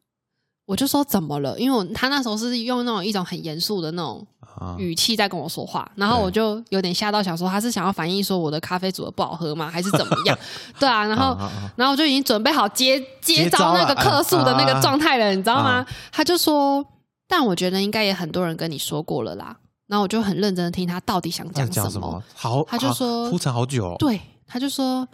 [0.65, 1.57] 我就说怎么了？
[1.61, 4.36] 因为我他那时候是用那种一种很严肃的那种啊，
[4.79, 9.69] 语气在跟我说话，然后我就有点吓到，想说他是想要反映说我的咖啡煮的不好喝吗？
[9.73, 10.39] 还是怎么样？
[10.79, 11.37] 对啊，然后
[11.77, 15.87] 然后我就已经准备好接接接招招那个客诉的那个啊状态了，你知道吗啊？
[16.13, 16.85] 他就说，
[17.29, 19.57] 但我觉得应该也很多人跟你说过了啦。
[19.87, 22.23] 然后我就很认真的听他到底想讲什么？
[22.35, 25.07] 好，他就说铺陈好久、哦，对，他就说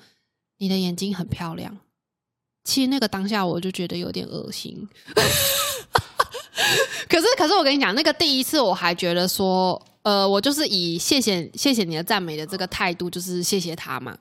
[0.59, 1.77] 你的眼睛很漂亮。
[2.65, 4.89] 其实那个当下我就觉得有点恶心。
[7.09, 14.17] 可是，可是我跟你讲，那个第一次我还觉得说，呃，我就是以谢谢谢谢你的赞美的这个态度，就是谢谢他嘛。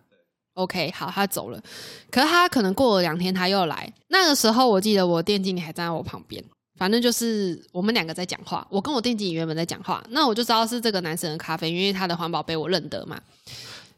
[0.54, 1.62] OK，好，他走了。
[2.10, 6.44] 可是他可能过了两天他又来，那个时候我记得我店经理还站在我旁边，
[6.78, 8.66] 反正就是我们两个在讲话。
[8.70, 13.20] 我跟我店经理原本在讲话，那我就知道是这个男生的咖啡，因为他的环保杯我认得嘛。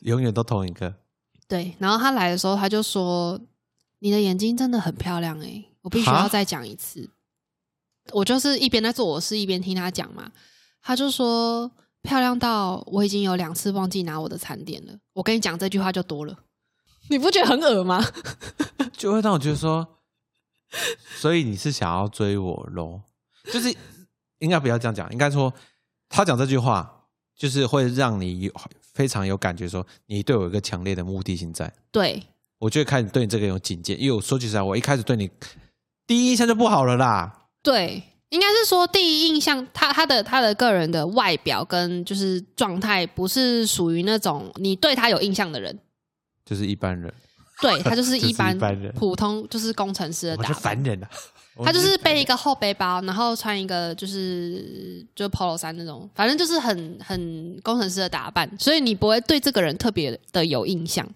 [0.02, 0.94] 永远都同一个。
[1.48, 3.40] 对，然后他来的时候他就说
[4.00, 7.10] ：“你的眼睛真的很漂亮哎，我必须要再讲一次。”
[8.12, 10.32] 我就是一边在做我事，一边听他讲嘛。
[10.82, 11.72] 他就说
[12.04, 16.38] ：“漂亮到我已经有两次忘记拿我的餐点了。”我跟你讲这句话就多了，
[17.10, 18.04] 你不觉得很恶吗？
[18.92, 19.88] 就会让我觉得说，
[21.16, 23.02] 所以你是想要追我喽？
[23.52, 23.74] 就是
[24.40, 25.54] 应该不要这样讲，应该说
[26.10, 27.06] 他讲这句话，
[27.38, 28.54] 就是会让你有
[28.94, 31.74] 非常有感觉，说你对我有一个强烈的目的性在。
[31.92, 32.22] 对，
[32.60, 35.32] 我就会开始对你这个有警戒，因为我说句实在，我一开始对你
[36.06, 37.43] 第一印象就不好了啦。
[37.64, 45.80] 对，应该是说第一印象，他他的他的个人的外表跟就是状态，不是属于那种你对他有印象的人，
[46.46, 47.12] 就是一般人，
[47.62, 50.84] 对他就是一般 人普通就是工程师的打扮凡。
[50.84, 51.10] 人啊。
[51.64, 61.08] 他就是背一个厚背包，然后穿一个就是就 polo 衫那种，反正就是很很工程师的打扮，所以你不会对这个人特别的有印象。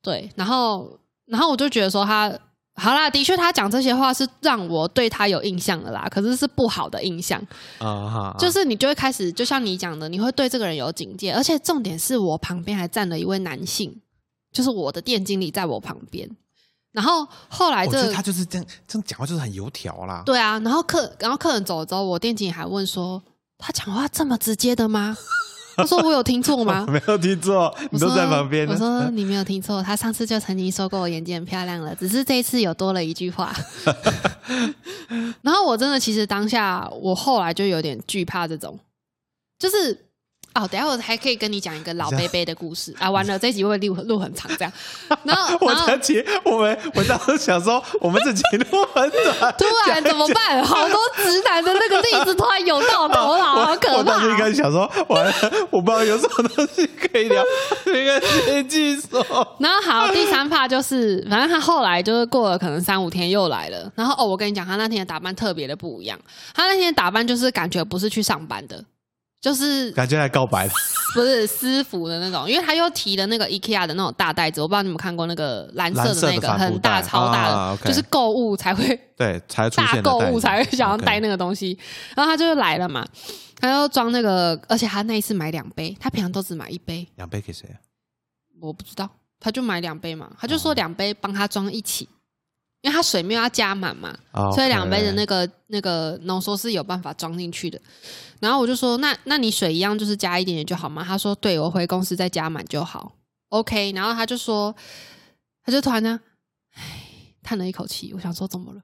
[0.00, 2.32] 对，然后然后我就觉得说他
[2.76, 7.40] 好啦，的确他讲这些话是让我对他有印象的啦，可是是不好的印象，
[7.78, 14.00] 啊哈，就是你就会开始就像你讲的，你会对这个人有警戒，而且重点是我旁边还站了一位男性，
[14.52, 16.28] 就是我的店经理在我旁边，
[16.90, 20.22] 然后后来这他就是这样，这样讲话就是很油条啦。
[20.26, 23.22] 对啊，然后客然后客人走了之后，我店经理还问说
[23.56, 25.16] ：“他讲话这么直接的吗？”
[25.78, 28.66] 我说：“我有听错吗 没有听错，？”你都在旁边。
[28.68, 33.54] 我说：“你没有听错，他上次就曾经说过我眼睛很漂亮了，只是这一次有多了一句话。
[35.42, 38.78] ”然后我真的其实当下，我后来就有点惧怕这种，
[39.58, 40.03] 就是
[40.54, 43.10] 哦，等一下我还可以跟你讲一个老贝贝的故事啊。
[43.10, 44.72] 完了，这一集会录录很长这样。
[45.24, 50.62] 然后我然后想起我们，我当时想说，我们这集录很短，突然怎么办？
[50.64, 54.48] 好多直男的那个例子突然涌到头脑， 好可怕我当时一怕开。
[54.48, 55.32] 始想说，完了，
[55.70, 57.42] 我不知道有什么东西可以聊，
[57.86, 59.26] 应该先记说。
[59.58, 63.90] 然后好，第三趴就是，反正他后来就是过了可能三五天又来了。
[63.96, 66.16] 然后哦，我跟你讲，他那天的打扮特别的不一样。
[66.54, 68.84] 他那天的打扮就是感觉不是去上班的，
[69.44, 70.72] 就是感觉来告白了，
[71.12, 81.78] 不是私服的那种，因为他又提了那个 IKEA 的那种大袋子，我不知道你们看过那个蓝色的那个的很大超大的，就是购物才会对，才出大购物才会想要带那个东西。
[82.16, 83.06] 然后他就来了嘛，
[83.60, 87.76] 他要装那个，而且他那一次买两杯，他平常都只买一杯，两杯给谁啊？
[88.62, 89.06] 我不知道，
[89.38, 92.08] 他就买两杯嘛，他就哦说两杯帮他装一起，
[92.84, 97.80] 因为他水没有要加满嘛，哦所以两杯的那个那个浓缩是有办法装进去的。
[98.40, 101.02] 然后我就说，那那你水一样就是加一点点就好吗？
[101.02, 103.12] 他说，对我回公司再加满就好
[103.48, 103.90] ，OK。
[103.92, 104.74] 然后他就说，
[105.64, 106.20] 他就突然呢，
[106.74, 106.82] 唉，
[107.42, 108.12] 叹了一口气。
[108.14, 108.82] 我想说，怎么了？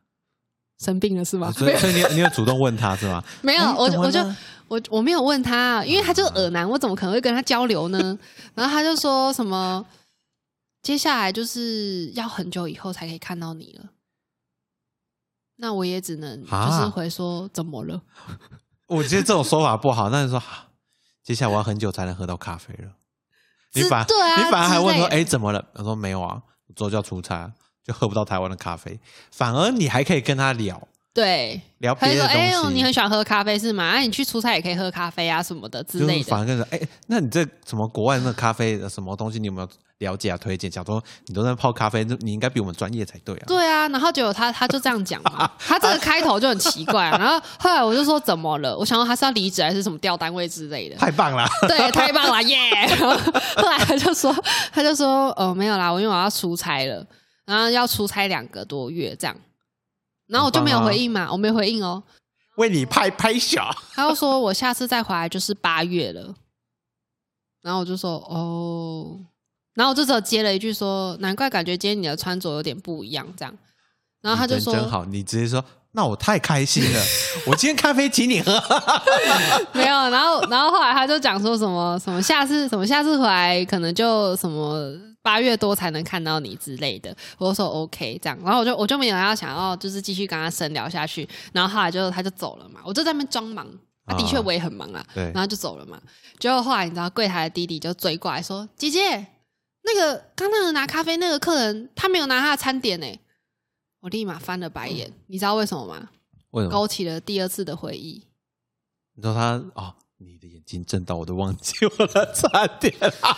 [0.83, 1.53] 生病了是吗？
[1.53, 3.23] 所以 所以你你有主动问他是吗？
[3.43, 4.19] 没有，哎我我就
[4.67, 8.19] 我我没有问他，因为他就是耳男，我怎么可能会跟他交流呢？
[8.55, 9.85] 然后他就说什么，
[10.83, 13.91] 接下来就是要很久以后才可以看到你了。
[15.57, 18.03] 那我也只能就是啊回说怎么了？
[18.89, 20.69] 我觉得这种说法不好，那你说，啊
[21.23, 22.91] 接下来我要很久才能喝到咖啡了。
[23.75, 25.65] 你之反对啊你反而还问说，哎，怎么了？
[25.75, 27.53] 他说没有啊，我之后就要出差，
[27.85, 28.99] 就喝不到台湾的咖啡。
[29.31, 32.49] 反而你还可以跟他聊对，聊他就说：“别的东西。
[32.49, 33.85] 哎呦，你很喜欢喝咖啡是吗？
[33.85, 36.25] 啊，你去出差也可以喝咖啡啊什么的之就是类的。
[36.31, 39.69] 反而跟说哎，那你这什么国外那咖啡的什么东西，你有没有
[40.01, 40.37] 了解啊？
[40.37, 40.71] 推荐？
[40.71, 43.45] 讲说你都在泡咖啡，你应该比我们专业才对啊。
[43.47, 47.17] 对啊，然后结果他他就这样讲嘛， 他这个开头就很奇怪、啊。
[47.21, 48.77] 然后后来我就说怎么了？
[48.77, 50.97] 我想说他是要离职还是什么调单位之类的。
[50.97, 51.47] 太棒了！
[51.69, 52.57] 对，太棒了， 耶！
[52.89, 53.11] 然后
[53.57, 54.35] 后来他就说，
[54.73, 57.07] 他就说，哦，没有啦，我因为我要出差了，
[57.45, 59.37] 然后要出差两个多月这样，
[60.29, 62.03] 然后我就没有回应嘛，我没回应哦。
[62.57, 63.71] 为你拍拍小。
[63.95, 66.35] 他又说我下次再回来就是八月了，
[67.63, 69.19] 然后我就说哦，
[69.75, 73.57] 然后我就只有接了一句说，难怪感觉今天你的穿着有点不一样这样，
[74.21, 77.03] 然后他就说真好，你直接说，那我太开心了，
[77.47, 78.53] 我今天咖啡请你喝。
[79.73, 84.93] 没有，然后然后后来他就讲说什么什么下次什么下次回来可能就什么
[85.23, 93.67] 八月多才能看到你之类的，我就说 OK 这样，然后我就我就没有要想要就是继续跟他深聊下去，然后后来就他就走了嘛，我就在那边装忙，
[94.07, 96.01] 啊、的确啊我也很忙啊，对然后就走了嘛，
[96.39, 99.27] 结果后来你知道柜台的弟弟就追过来说姐姐。
[99.95, 103.07] 那个刚那个拿咖啡那个客人，他没有拿他的餐点呢。
[104.01, 105.13] 我立马翻了白眼。
[105.27, 106.09] 你知道为什么吗？
[106.51, 106.73] 为什么？
[106.73, 108.25] 勾起了第二次的回忆。
[109.15, 113.31] 你知道他哦，你的眼睛震到我都忘记我的餐点啊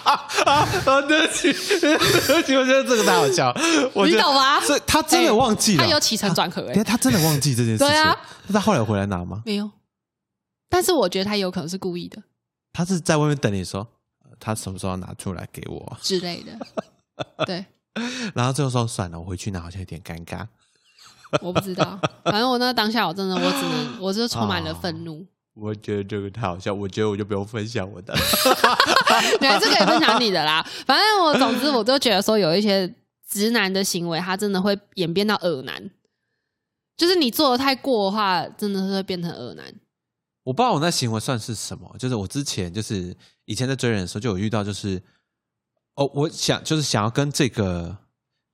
[0.46, 1.02] 啊！
[1.02, 3.52] 对不起，对不起，我觉得这个太好笑。
[3.94, 7.88] 我你懂吗所以他真的忘记了，他有起承转合哎、哎，他真的忘记这件事情。
[7.88, 9.42] 对啊，那他后来回来拿吗？
[9.44, 9.70] 没有。
[10.68, 12.22] 但是我觉得他有可能是故意的
[12.72, 13.86] 他是在外面等你说，呃
[14.44, 15.96] 他什么时候拿出来给我？
[16.02, 16.52] 之类的。
[17.46, 17.64] 对，
[18.34, 20.44] 然后最后说算了，我回去拿好像有点尴尬。
[21.40, 21.96] 我不知道。
[22.24, 25.24] 反正我那当下我真的我只能 我就充满了愤怒。
[25.54, 28.12] 我觉得这个太好笑，我觉得我就不用分享我的。
[29.40, 30.66] 你还是可以分享你的啦。
[30.86, 32.92] 反正我总之我都觉得说有一些
[33.28, 35.90] 直男的行为，他真的会演变到恶男。
[36.96, 39.72] 就是你做的太过的话，真的是会变成恶男。
[40.44, 45.00] 我不知道我那行为算是什么，就是我之前就是以前在追人的时候就有遇到，就是
[45.94, 47.96] 哦，我想就是想要跟这个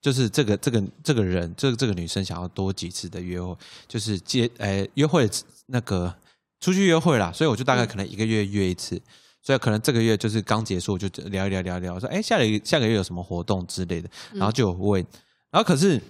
[0.01, 5.29] 就是这个这个这个人，这个这个女生想要多几次的约会，就是接呃约会
[5.65, 6.15] 那个
[6.59, 9.01] 出去约会啦，所以我就大概可能一个月约一次，
[9.41, 15.05] 所以可能这个月就是刚结束，就聊一聊聊一聊，说哎下个下个月有什么活动之类的，然后就有问，
[15.49, 16.01] 然后可是。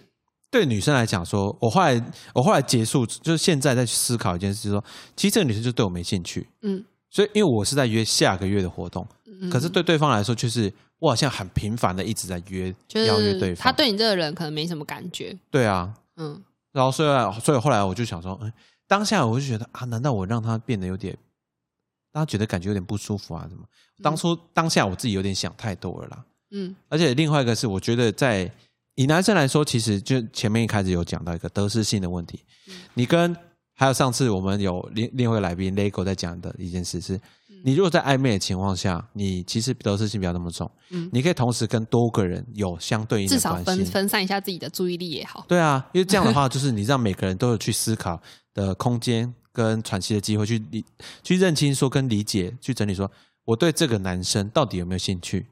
[0.52, 4.84] 对女生来讲，说我后来我后来结束，就是现在在思考一件事，说
[5.16, 9.08] 其实这个女生就对我没兴趣，嗯，所以因为我是在约下个月的活动，
[9.41, 15.38] 嗯可是对对方来说，就是我好像很频繁的一直在约就邀约对方，是他对你这个人可能没什么感觉。
[15.52, 16.41] 对啊，嗯，
[16.72, 18.52] 然后所以所以后来我就想说，嗯，
[18.88, 21.16] 当下我就觉得啊，难道我让他变得有点，
[22.12, 23.45] 让他觉得感觉有点不舒服啊？
[23.50, 23.64] 什么？
[24.02, 28.52] 当初当下我自己有点想太多了啦，嗯而且另外一个是，我觉得在
[29.00, 32.43] 以男生来说，其实就前面一开始有讲到一个得失性的问题。
[32.95, 33.34] 你跟
[33.74, 37.18] 还有上次我们有另另外一个来宾 Lego 在讲的一件事是，
[37.64, 43.84] 你如果在暧昧的情况下，你其实得失性不要那么重，嗯，你可以同时跟多个人有相对应至少的关系。
[43.86, 45.45] 分分散一下自己的注意力也好。
[45.47, 48.22] 对啊，因为这样的话， 就是你让每个人都有去思考
[48.54, 50.84] 的空间跟喘息的机会，去理
[51.24, 53.10] 去认清说跟理解，去整理说
[53.45, 55.45] 我对这个男生到底有没有兴趣，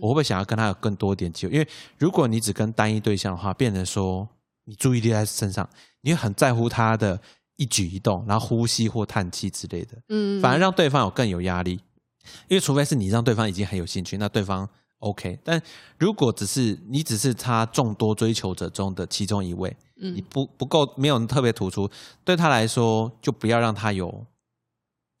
[0.00, 1.52] 我会不会想要跟他有更多一点机会？
[1.52, 1.68] 因为
[1.98, 4.28] 如果你只跟单一对象的话，变成说
[4.64, 5.68] 你注意力在身上，
[6.00, 7.20] 你会很在乎他的
[7.56, 11.80] 一举一动，然后呼吸或叹气之类的，嗯，反而让对方有更有压力。
[12.48, 14.68] 因为除非是你让对方已经很有兴趣，那对方
[14.98, 15.36] OK。
[15.42, 15.60] 但
[15.98, 21.90] 如果只是你只是他众多追求者中的其中一位，嗯你不不够没有特别突出，
[22.24, 24.24] 对他来说就不要让他有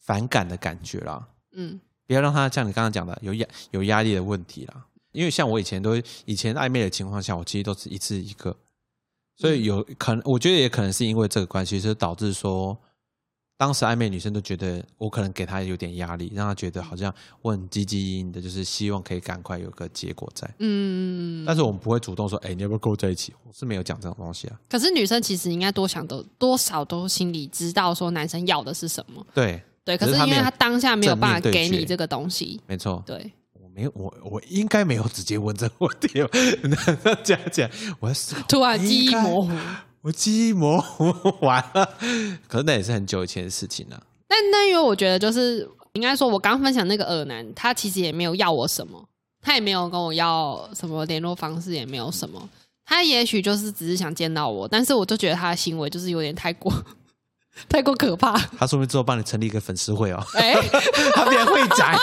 [0.00, 1.80] 反感的感觉啦，嗯
[2.12, 4.84] 不要让他像你刚刚讲的有压有压力的问题啦。
[5.12, 5.96] 因为像我以前都
[6.26, 8.54] 以前暧昧的情况下，我其实都是一次一个，
[9.36, 12.76] 所以有可能我觉得也可能是因为这个关系，是导致说
[13.56, 20.50] 当时暧昧女生都觉得我可能给她有点压力，让她觉得好像我很积极的，就是希望可以赶快有个结果在。
[20.58, 23.32] 嗯，但是我们不会主动说，哎、你要不要跟我在一起？
[23.46, 24.58] 我是没有讲这种东西啊。
[24.68, 29.96] 可是女生其实应该多想都多少都心里知道说男生要的是什么，对，对。
[29.96, 36.20] 可可是因为他当下没有办法给你这个东西，没错，对，我没有，我我应该没有直接问这个问题。
[37.04, 37.70] 那这样讲，
[38.00, 38.12] 我
[38.48, 39.50] 突然记忆模糊。
[40.02, 41.14] 我记忆模糊
[41.46, 41.88] 完了。
[42.48, 49.00] 可是那也是很久以前的事情了、但那因为我觉得就是应该说，我刚分享那个耳男，他其实也没有要我什么，
[49.40, 52.48] 他也没有跟我要什么联络方式，也没有什么。
[52.84, 56.72] 他也许就是只是想见到我，但是我就觉得他的行为就是有点太过
[57.68, 58.32] 太过可怕。
[58.58, 60.54] 他说不定之后帮你成立一个粉丝会哦， 哎、
[61.14, 61.94] 他变会长。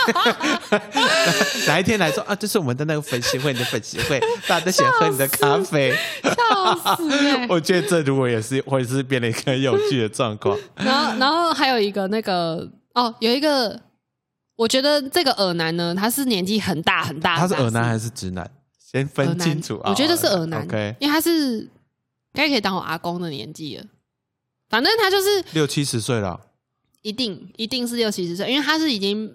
[1.68, 5.92] 哪一天来说啊，这是我们的那个粉丝会，你的粉丝会，大家都喜欢喝你的咖啡。
[6.24, 10.58] 笑死哎、我觉得这如果也是会是变得一个很有趣的状况。
[10.76, 13.80] 然后，然后还有一个那个哦，有一个，
[14.56, 18.50] 我觉得这个耳男呢，他是年纪很大很大，他是耳男还是是直男？
[18.80, 19.90] 先耳男分清楚啊。
[19.90, 21.68] 我觉得是耳男 OK，因为他是
[22.34, 23.84] 该可以当我阿公的年纪了。
[24.70, 26.40] 反正他就是六七十岁了。
[27.02, 29.34] 一定一定是六七十岁，因为他是已经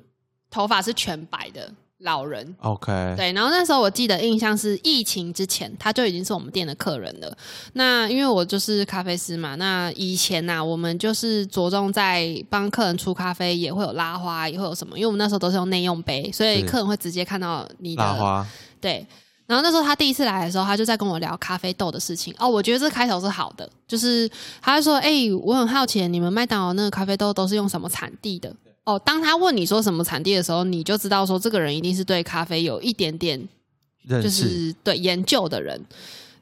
[0.51, 2.55] 头发是全白的老人。
[2.61, 7.37] OK，对，然后那时候我记得印象是疫情之前，他就已经是我们店的客人了。
[7.73, 18.47] 那因为我就是咖啡师嘛，那以前呐、我们就是着重在帮客人出咖啡，也会有拉花，也会有什么，因为我们那时候都是用内用杯，所以客人会直接看到你的拉花
[18.79, 19.05] 对，
[19.47, 22.35] 然后那时候他第一次来的时候，他就在跟我聊咖啡豆的事情。
[22.39, 24.29] 哦，我觉得这开头是好的，就是
[24.63, 33.49] 他就说：“哎、我很好奇，你们麦当劳那个咖啡豆都是用什么产地的？”哦，当他问你说什么产地的时候，你就知道说这个人一定是对咖啡有一点点
[34.09, 35.81] 就，是对研究的人。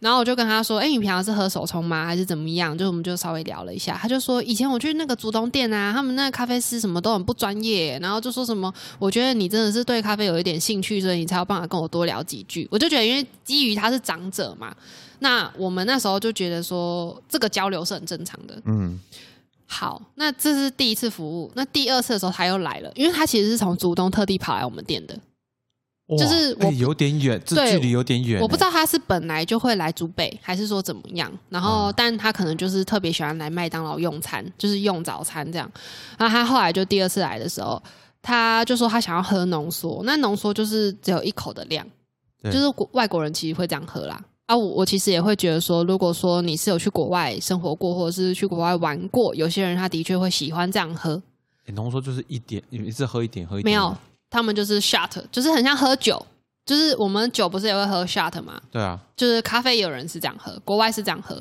[0.02, 2.04] 然后我就跟他说：“哎、你平常是喝手冲吗？
[2.04, 14.74] 还是怎么样？”就我们就稍微聊了一下，他就说：“以前我去那个竹东店啊，他们那个咖啡师什么都很不专业，然后就说什么，我觉得你真的是对咖啡有一点兴趣，所以你才有办法跟我多聊几句。”我就觉得，因为基于他是长者嘛，
[15.20, 18.60] 那我们那时候就觉得说，这个交流是很正常的。
[18.64, 18.98] 嗯，
[19.68, 25.16] 好，那这是第一次服务，那第二次的时候他又来了，因为他其实是从竹东特地跑来我们店的。
[26.18, 28.42] 就是有点远，这对距离有点远欸。
[28.42, 31.30] 我不知道他是本来就会来竹北，还是说怎么样。
[31.48, 35.70] 然后，嗯但他可能就是特别喜欢来麦当劳用餐，就是用早餐这样。
[36.18, 37.82] 然后他后来就第二次来的时候，
[38.20, 41.86] 他就说他想要喝浓缩，那浓缩就是只有一口的量，
[42.44, 44.20] 就是国外国人其实会这样喝啦。
[44.46, 51.22] 啊，我我其实也会觉得说，如果说你是有去国外生活过，或者是去国外玩过，有些人他的确会喜欢这样喝。
[51.66, 53.72] 欸浓缩就是一点，一次喝一点，喝一点。
[53.72, 53.96] 没有，
[54.32, 56.24] 他们就是 shot，就是很像喝酒，
[56.64, 58.58] 就是我们酒不是也会喝 shot 吗？
[58.70, 61.38] 对啊，就是咖啡，有人是这样喝，国外是这样喝，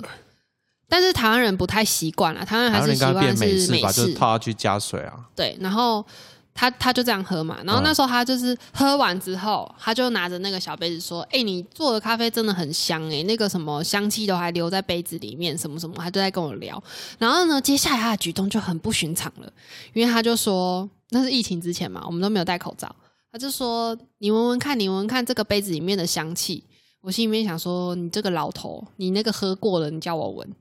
[0.89, 5.13] 但是台湾人不太习惯了，台湾人还是习惯是变美式吧，就是式，套下去加水啊。
[5.33, 6.05] 对，然后
[6.53, 16.83] 他他就这样喝嘛，然后嗯那时候他就是喝完之后，他就拿着那个小杯子说：“哎、你做的咖啡真的很香哎、那个什么香气都还留在杯子里面，什么什么，他就在跟我聊。
[17.17, 19.49] 然后呢，接下来他的举动就很不寻常了，
[19.93, 22.93] 因为他就说那是疫情之前嘛，我们都没有戴口罩，
[23.31, 26.63] 他就说你闻闻看，你闻闻看这个杯子里面的香气。
[27.01, 30.55] 我心里面想说，你这个老头，你那个喝过了，你叫我闻。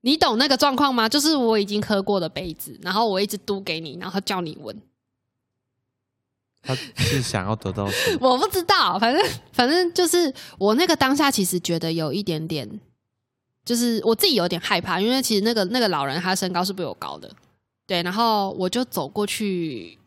[0.00, 1.06] 你懂那个状况吗？
[1.06, 4.80] 就是我已经喝过的杯子，然后我一直嘟给你，然后叫你闻。
[6.62, 8.28] 他是想要得到什么？
[8.32, 12.80] 我不知道，反正反正就是我那个当下其实觉得有一点点，
[13.64, 17.30] 就是我自己有点害怕，因为其实那个那个老人他身高是比我高的，
[17.90, 19.98] 对，然后我就走过去，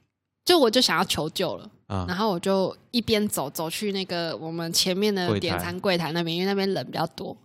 [0.46, 7.36] 就我就想要求救了，啊然后我就一边走走去那个我们前面的点餐柜台那边，因为那边人比较多，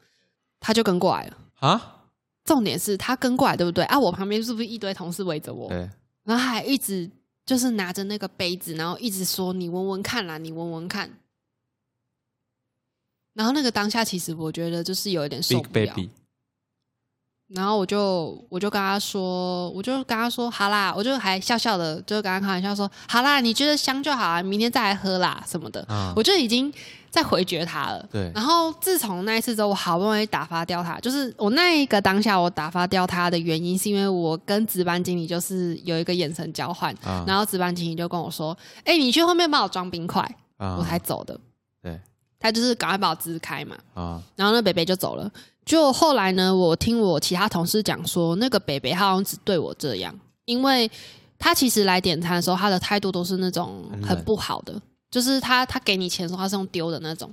[0.60, 1.36] 他就跟过来了。
[1.58, 2.04] 啊，
[2.44, 3.82] 重点是他跟过来，对不对？
[3.86, 5.68] 啊，我旁边是不是一堆同事围着我？
[5.70, 5.90] 对，
[6.22, 7.10] 然后还一直
[7.44, 11.18] 就是拿着那个杯子，然后一直说：“你闻闻看啦，你闻闻看。”
[13.34, 15.92] 然后那个当下，其实我觉得就是有一点受不了。
[15.92, 16.10] Baby，
[17.54, 25.82] 然后我就我就跟他说，我就跟他说好啦，我就还笑笑的，就跟他开玩笑说好啦，你觉得香就好啊，明天再来喝啦什么的。
[25.88, 26.70] 啊我就已经
[27.10, 28.06] 在回绝他了。
[28.12, 40.20] 对然后自从那一次之后，我好不容易打发掉他，就是我那一个当下我打发掉他的原因，是因为我跟值班经理就是有一个眼神交换，啊然后值班经理就跟我说：“哎、你去后面帮我装冰块。
[40.58, 41.38] 啊我才走的。
[41.82, 41.98] 对
[42.38, 43.74] 他就是赶快把我支开嘛。
[43.94, 45.30] 啊然后那北北就走了。
[45.68, 50.90] 就后来呢，我听我其他同事讲说，那个北北他好像只对我这样，因为
[51.38, 57.30] 他其实来点餐的时候，他的态度都是那种很不好的，就是他他给你钱的时候，他是用丢的那种。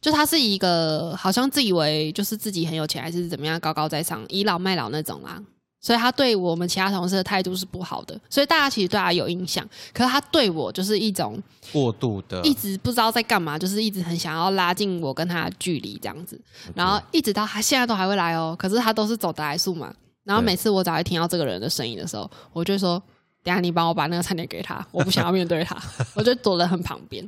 [0.00, 5.40] 就他是一个好像自以为就是自己很有钱，还是怎么样高高在上、倚老卖老那种啦，
[5.86, 9.64] 所以他对我们其他同事的态度是不好的，所以大家其实对他有印象，
[9.94, 11.40] 可是他对我就是一种
[11.72, 16.40] 过度的，一直不知道在干嘛，就是一直很想要拉近我跟他的距离这样子。
[16.74, 19.94] 然后一直到他现在都还会来哦，可是他都是走得来速嘛。
[20.24, 23.00] 然后每次我只要一听到这个人的声音的时候，我就说
[23.44, 25.80] ：“等下你帮我把那个餐点给他，我不想要面对他。
[26.16, 27.24] ”我就躲得很旁边。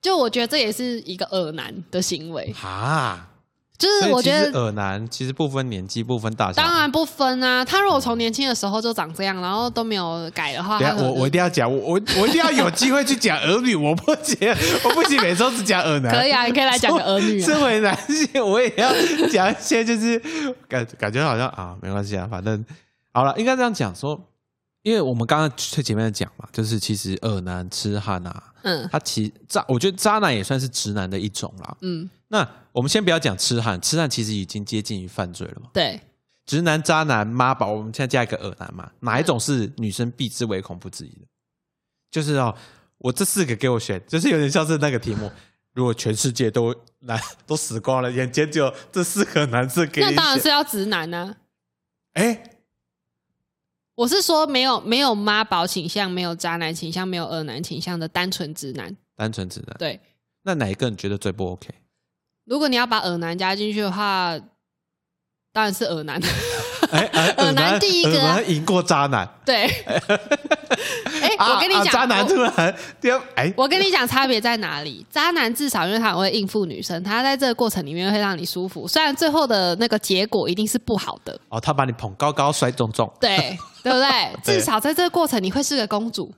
[0.00, 3.27] 就我觉得这也是一个恶男的行为，哈，
[3.78, 6.60] 就是我觉得耳男其实不分年纪，不分大小。
[6.60, 7.64] 当然不分啊。
[7.64, 14.36] 他如果从年轻的时候就长这样，然后都没有改的话，等下我我一定要讲，我我我一定要有机会去讲儿女，我不行，
[14.82, 16.12] 我不行，每周只讲耳男。
[16.12, 17.46] 可以啊，你可以来讲个儿女啊。
[17.46, 18.92] 身为男性，我也要
[19.30, 20.18] 讲一些，就是
[20.68, 22.64] 感感觉好像啊，没关系啊，反正
[23.14, 24.20] 好了，应该这样讲说，
[24.88, 31.76] 因为我们刚刚最前面讲嘛，就是其实二男痴汉啊，嗯他其渣，我觉得渣男也算是直男的一种啦。
[31.82, 35.68] 嗯，那我们先不要讲痴汉，痴汉其实已经接近于犯罪了嘛。
[35.74, 36.00] 对，
[36.46, 41.26] 直男、渣男、妈宝，我们现在加一个二男嘛，哪一种是女生避之唯恐不之疑的？
[42.10, 42.54] 就是哦，
[42.96, 45.30] 我这四个给我选，就是有点像是那个题目，
[45.74, 51.36] 如果全世界都男都死光了，眼前只有这四个男生给你那当然是，要直男啊。
[52.14, 52.42] 哎，
[53.98, 58.96] 我是说没有没有妈宝倾向，没有渣男倾向，没有恶男倾向的单纯直男。
[59.16, 59.74] 单纯直男。
[59.76, 60.00] 对，
[60.44, 61.68] 那哪一个你觉得最不 OK？
[62.44, 64.38] 如果你要把耳男加进去的话，
[65.52, 66.22] 当然是耳男。
[66.88, 69.28] 耳男第一个赢过渣男。
[69.44, 70.00] 对，哎、
[71.38, 75.06] 啊我跟你讲，啊渣男突然第二哎，我跟你讲差别在哪里？
[75.10, 84.08] 渣男至少因为他很会应付女生，他在这个过程里面会让你舒服，虽然最后的那个结果一定是不好的，哦，他把你捧高高摔重重，对对不对？
[84.42, 86.32] 至少在这个过程你会是个公主，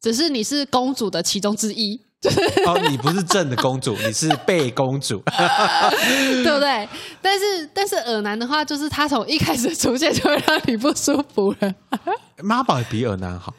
[0.00, 2.00] 只是你是公主的其中之一。
[2.66, 5.22] 哦，你不是正的公主，你是被公主。
[5.30, 6.88] 对不对？
[7.22, 11.72] 但是但是耳男的话，就是他从一开始出现就会让你不舒服了。
[12.42, 13.54] 妈宝比耳男好，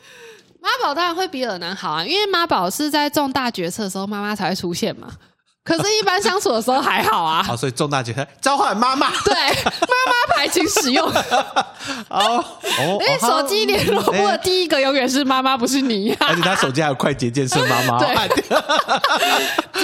[0.61, 5.07] 妈宝当然会比耳男好啊，因为妈宝是在重大决策的时候妈妈才会出现嘛。
[5.61, 7.43] 可是，一般相处的时候还好啊。
[7.43, 9.11] 好， 所以重大决策召唤妈妈。
[9.23, 11.07] 对，妈妈牌请使用。
[11.07, 11.13] 哦
[12.79, 16.11] 哦，因为 手机联络部的第一个永远是妈妈，不是你。
[16.13, 17.99] 啊而且他手机还有快捷键是妈妈。
[17.99, 18.15] 对，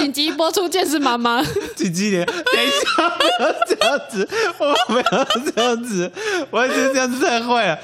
[0.00, 1.40] 紧急播出键是妈妈。
[1.76, 5.24] 紧急点，等一下，不要这样子，我不要
[5.54, 6.10] 这样子，
[6.50, 7.78] 我觉得这样子太坏了。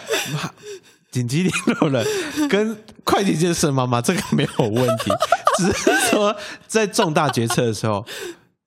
[1.13, 2.05] 紧急联络人
[2.49, 5.11] 跟快捷键是妈妈，这个没有问题。
[5.59, 6.35] 只是说
[6.67, 8.05] 在重大决策的时候，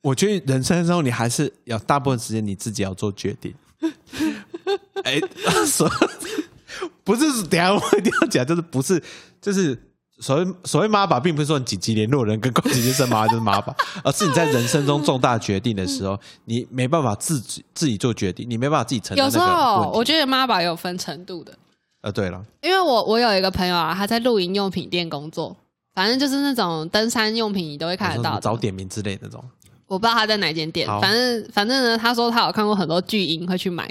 [0.02, 3.52] 我觉得人生中你还是要大部分时间你自己要做决定。
[5.04, 5.20] 哎，
[5.66, 5.89] 所
[7.04, 9.02] 不是等下我一定要讲，就是不是
[9.41, 9.76] 就是
[10.20, 13.76] 所谓所谓妈宝，并不是说你紧急联络人跟快捷键是妈妈就是妈宝，
[14.06, 19.26] 而是你在人生中重大决定的时候，你没办法自己自己做决定，你没办法自己承担。
[19.26, 21.58] 有时候我觉得妈宝有分程度的。
[22.06, 25.58] 呃，对了，因为我我有一个朋友啊，他在露营用品店工作，
[25.95, 29.43] 反正就是那种登山用品，你都会看得到，早点名之类那种。
[29.88, 33.89] 我不知道他在哪间店，反正反正呢，他说他有看过很多巨婴会去买。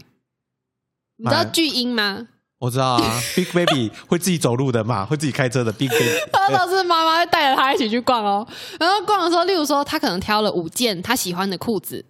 [1.16, 2.28] 你知道巨婴吗？
[2.60, 6.10] 我知道啊， Big Baby 会自己走路的嘛，会自己开车的 Big Baby。
[6.32, 8.46] 他都是妈妈会带着他一起去逛哦，
[8.78, 12.04] 然后逛的时候，例如说他可能挑了五件他喜欢的裤子。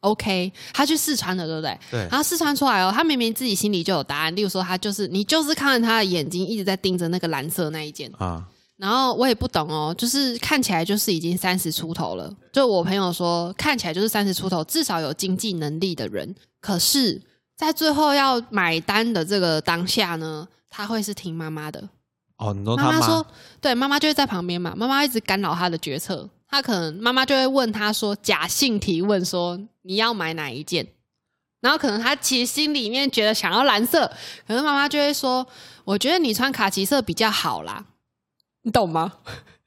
[0.00, 1.78] OK，他去试穿了，对不对？
[1.90, 2.00] 对。
[2.10, 4.34] 然后试穿出来哦，他明明自己心里就有答案。
[4.34, 8.44] 例如说，他就是你就是看着他的眼睛一直在盯着那个蓝色那一件啊。
[8.78, 12.34] 然后我也不懂哦，就是看起来就是已经三十出头了。
[12.50, 16.34] 就我朋友说，看起来就是三十出头，至少有经济能力的人。
[16.62, 17.20] 可是，
[17.58, 21.86] 在最后要买单的这个当下呢，他会是听妈妈的。
[22.38, 23.26] 哦，你说妈妈说，
[23.60, 26.26] 对，妈妈就会在旁边嘛，妈妈一直干扰他的决策。
[26.50, 30.86] 他可能妈妈就会问他说，假性提问说你要买哪一件，
[31.60, 34.10] 然后可能他其实心里面觉得想要蓝色，
[34.46, 35.46] 可是妈妈就会说，
[35.84, 37.84] 我觉得你穿卡其色比较好啦，
[38.62, 39.12] 你懂吗？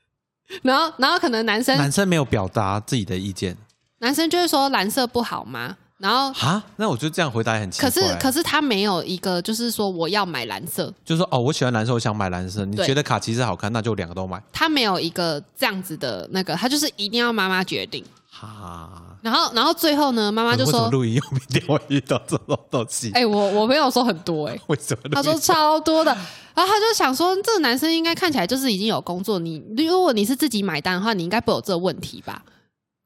[0.62, 3.58] 然后然后可能男生男生没有表达自己的意见，
[4.00, 5.78] 男生就会说蓝色不好吗？
[6.04, 7.90] 然后啊，那我觉得这样回答很奇怪。
[7.90, 12.66] 可是可是他没有一个，就是说我要买蓝色，就是说哦，我喜欢蓝色，我想买蓝色。
[12.66, 14.44] 你觉得卡其色好看，那就两个都买。
[14.52, 18.04] 他没有一个这样子的那个，他就是一定要妈妈决定。
[18.30, 18.90] 哈。
[19.22, 25.10] 然后然后最后呢，妈妈就说：“录音用品店会遇到这种东西。”哎，我我朋友说很多哎，为什么？
[25.14, 26.12] 他说超多的。
[26.54, 29.40] 然后他就想说，这个男生应该看起来就是已经有工作。
[29.40, 32.44] 你如果你是自己买单的话，你应该不有这问题吧？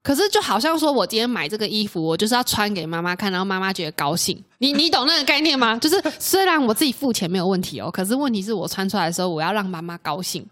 [0.07, 4.41] 可是就好像说，我今天买这个衣服，我就是要穿给妈妈看，然后妈妈觉得高兴。
[4.57, 5.77] 你你懂那个概念吗？
[5.83, 10.47] 就是虽然我自己付钱没有问题哦，可是问题是我穿出来的时候，我要让妈妈高兴。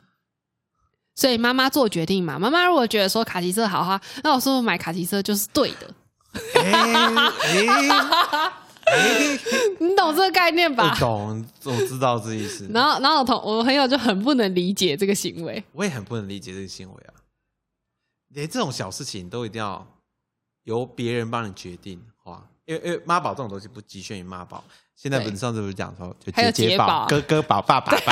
[1.16, 2.38] 所以妈妈做决定嘛。
[2.38, 5.90] 妈妈如果觉得说卡其色好哈，那我说我买卡其色就是对的。
[9.80, 10.98] 你懂这个概念吧？
[11.00, 12.70] 懂，我知道这意思。
[12.74, 15.64] 然后，然后我同我朋友就很不能理解这个行为。
[15.72, 17.16] 我也很不能理解这个行为啊。
[18.30, 19.86] 连这种小事情都一定要
[20.64, 22.42] 由别人帮你决定，哇！
[22.66, 24.64] 因为因为妈宝这种东西不局限于妈宝，
[24.96, 28.12] 现在不是上次不是讲说，就姐姐宝、哥哥宝、爸爸宝，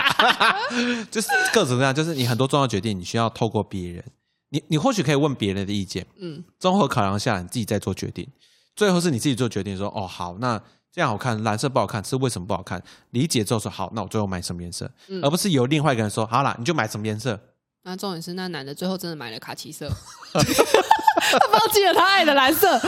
[1.09, 4.05] 就是各种各样，就是你很多重要决定，你需要透过别人，
[4.49, 8.27] 你你或许可以问别人的意见，嗯，综合考量下，你自己再做决定，
[8.75, 10.61] 最后是你自己做决定，说哦好，那
[10.91, 12.79] 这样好看，蓝色不好看，是为什么不好看？
[13.09, 14.91] 理解之后说好，那我最后买什么颜色，
[15.23, 17.39] 而不是由另外一个人说好啦，你就买什么颜色。
[17.83, 19.89] 那重点是，那男的最后真的买了卡其色，
[20.33, 22.79] 他放弃了他爱的蓝色，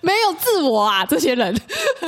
[0.00, 1.04] 没有自我啊！
[1.04, 1.52] 这些人，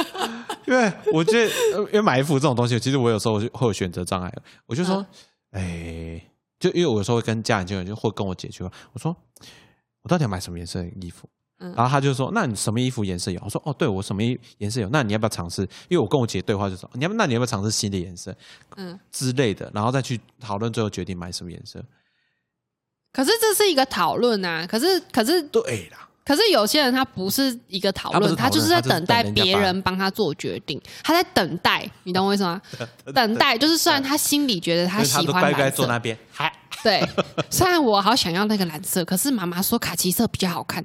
[0.67, 1.51] 因为我觉得，
[1.87, 4.33] 因为买衣服这种东西，其实我有时候会有选择障碍。
[4.67, 5.05] 我就说，
[5.51, 6.23] 哎，
[6.61, 9.15] 就因为我有时候会跟家人就就或跟我姐去，我说，
[10.03, 11.29] 我到底要买什么颜色的衣服？
[11.59, 14.23] 然后他就说：“那你什么衣服颜色有？”我说：“哦，对我什么
[14.59, 14.89] 颜色有？
[14.91, 15.63] 那你要不要尝试？
[15.89, 18.35] 因为我跟我姐对话就说：你要不那你要不要尝试新的颜色？
[18.77, 21.83] 嗯之类的，然后再去讨论，最后决定买什么颜色。
[23.11, 24.67] 可是这是一个讨论啊！
[24.67, 32.61] 可是可是对啦，可是有些人他不是一个讨论，他就是在等待别人帮他做决定，他在等待，你懂我意思吗？
[33.15, 36.53] 等待就是虽然他心里觉得他喜欢蓝色，那边还
[36.83, 37.03] 对，
[37.49, 40.85] 虽然我好想要那个蓝色，可是妈妈说卡其色比较好看。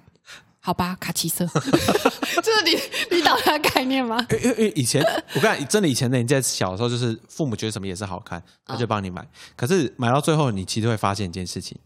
[0.63, 4.23] 好吧，卡其色， 这是你你懂他概念吗？
[4.43, 5.03] 因为因为以前
[5.33, 9.27] 我跟你真的以前的你在小的时候，就是父母觉得什么颜色好看，他就帮你买。
[9.55, 11.77] 可是买到最后，你其实会发现一件事情：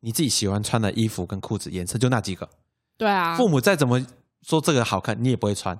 [0.00, 2.48] 你自己喜欢穿的衣服跟裤子颜色就那几个。
[2.96, 4.06] 对啊，父母再怎么
[4.42, 5.76] 说这个好看，你也不会穿。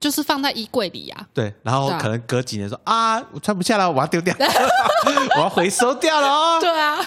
[0.00, 1.26] 就是放在衣柜里呀。
[1.32, 4.34] 对，然后可能隔几年说啊，我穿不下了，我要丢掉，
[5.36, 6.60] 我要回收掉了哦。
[6.60, 6.98] 对啊，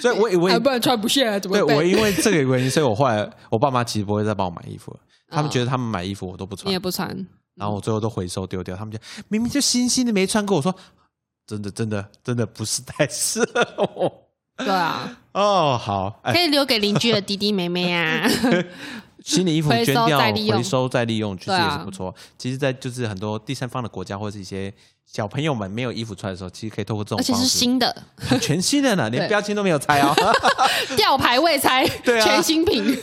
[0.00, 1.56] 所以我以为啊不然穿不下怎么？
[1.58, 7.08] 对我因为这个原因，所以我后来我爸妈其实不会再帮我买衣服了，他们哦觉得他们买衣服我都不穿你也，不穿，
[7.54, 8.74] 然后我最后都回收丢掉。
[8.76, 8.98] 他们就
[9.28, 10.74] 明明就新新的没穿过，我说
[11.46, 14.22] 真的真的真的不是太适合我。
[14.56, 18.26] 对啊，哦，好，哎可，以留给邻居的弟弟妹妹啊。
[19.26, 22.14] 新的衣服捐掉回收再利用，其实也是不错。
[22.38, 24.72] 其实，在就是很多第三方的国家或者是一些
[25.04, 28.04] 小朋友们没有衣服穿的时候，其实可以透过这种而且方式，是新的，
[28.40, 30.14] 全新的呢，连标签都没有拆哦。
[30.96, 32.96] 吊牌未拆， 对啊全新品。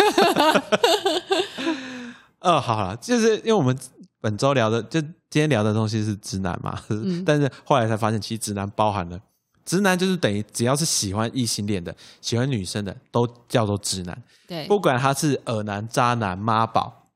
[2.40, 3.78] 呃， 好了，就是因为我们
[4.22, 9.20] 本周聊的，就今天聊的东西是直男嘛，嗯但是后来才发现，其实直男包含了
[9.66, 17.08] 直男，就是等于只要是喜欢异性恋的、喜欢女生的，都叫做直男，对，不管他是耳男、渣男、妈宝，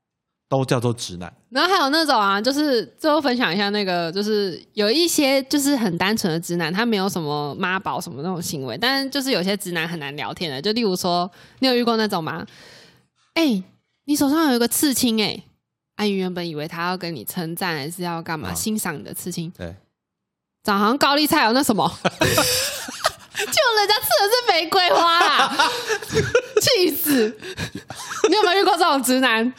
[0.48, 1.32] 都叫做直男。
[1.50, 11.30] 然后还有那种啊，就是最后分享一下那个，就是有一些就是很单纯的直男，他没有什么妈宝什么那种行为，但是就是有些直男很难聊天的，就例如说，
[11.60, 12.46] 你有遇过那种吗？
[13.32, 13.62] 哎、
[14.04, 15.42] 你手上有一个刺青哎、
[15.96, 18.54] 阿姨原本以为他要跟你称赞，还是要干嘛、啊。
[18.54, 19.74] 欣赏你的刺青，对，
[20.76, 21.88] 好像高丽菜哦，那什么？
[23.38, 25.70] 就人家吃的是玫瑰花啦，
[26.60, 27.38] 气死！
[28.28, 29.52] 你有没有遇过这种直男？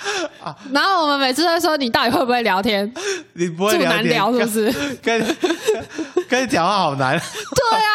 [0.74, 2.94] 然后我们每次都说你到底会不会聊天，
[3.34, 4.98] 你不会这么难天聊是不是？
[5.02, 5.38] 跟
[6.28, 7.18] 跟你讲话好难。
[7.18, 7.90] 对啊，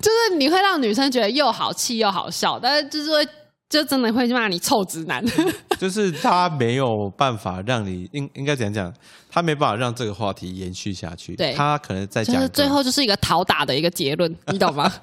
[0.00, 3.28] 就是你会让女生觉得又好气又好笑，但是就是会
[3.70, 5.24] 就真的会骂你臭直男。
[5.80, 8.92] 就是他没有办法让你应应该怎样讲，
[9.30, 11.34] 他没办法让这个话题延续下去。
[11.36, 14.92] 对他可能在讲就是最后就是一个讨打的一个结论， 你懂吗？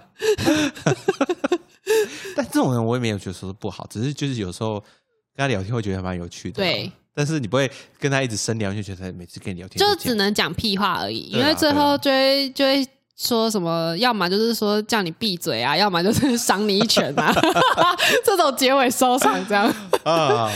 [2.36, 4.80] 但这种人我也没有觉得说是不好，只是就是有时候
[5.36, 6.58] 跟他聊天会觉得蛮有趣的。
[6.58, 12.86] 对，但是你不会跟他一直深聊，就觉得每次跟你聊天就只能讲屁话而已，因为最后就会就会
[13.18, 17.34] 说什么，要么就是说叫你闭嘴啊，要么就是赏你一拳啊，
[18.24, 19.74] 这种结尾收场这样。
[20.04, 20.52] 啊。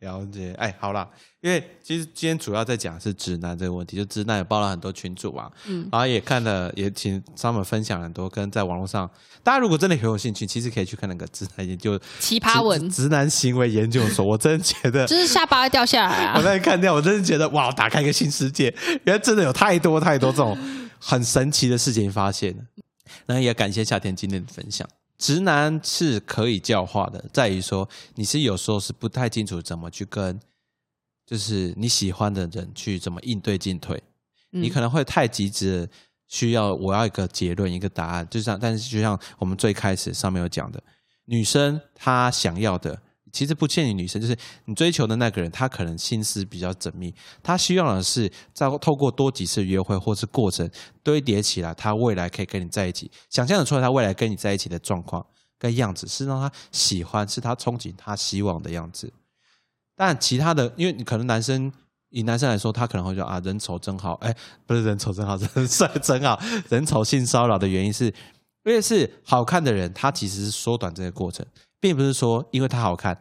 [0.00, 1.06] 了解，哎，好啦，
[1.42, 9.10] 因为其实今天主要在讲的是直男这个问题，就直男也包了很多群主啊，嗯然后也看了，也请他们分享很多，跟在网络上，
[9.42, 16.42] 大家如果真的很有兴趣，其实可以去看那个直男研究奇葩文直直男行为研究所，我真的觉得就是下巴会掉下来啊 我啊！
[16.42, 20.56] 在看掉，我真的觉得哇，打开一个新世界，原来真的有太多太多这种
[21.00, 22.64] 很神奇的事情发现了。
[23.26, 24.88] 那也感谢夏天今天的分享。
[25.18, 30.38] 直男是可以教化的，在于说你是有时候是不太清楚怎么去跟，
[31.26, 33.96] 就是你喜欢的人去怎么应对进退。
[34.52, 35.88] 嗯你可能会太急着
[36.26, 40.82] 需要我要一个结论一个答案，就像但是就像我们最开始上面有讲的，
[41.26, 43.00] 女生她想要的
[43.32, 50.68] 其实不限于女生，就是你追求的那个人，他可能心思比较缜密，他希望的是在透过多几次约会或是过程
[51.02, 55.24] 堆叠起来，他未来可以跟你在一起，想象得出来他未来跟你在一起的状况
[55.58, 59.12] 跟样子，是让他喜欢，是他憧憬、他希望的样子。
[59.94, 61.70] 但其他的，因为你可能男生
[62.08, 64.34] 以男生来说，他可能会说啊，人丑真好，哎，
[64.66, 68.06] 不是人丑真好，人帅真好，人丑性骚扰的原因是，
[68.64, 71.44] 因为是好看的人，他其实是缩短这个过程，
[71.80, 73.20] 并不是说因为它好看，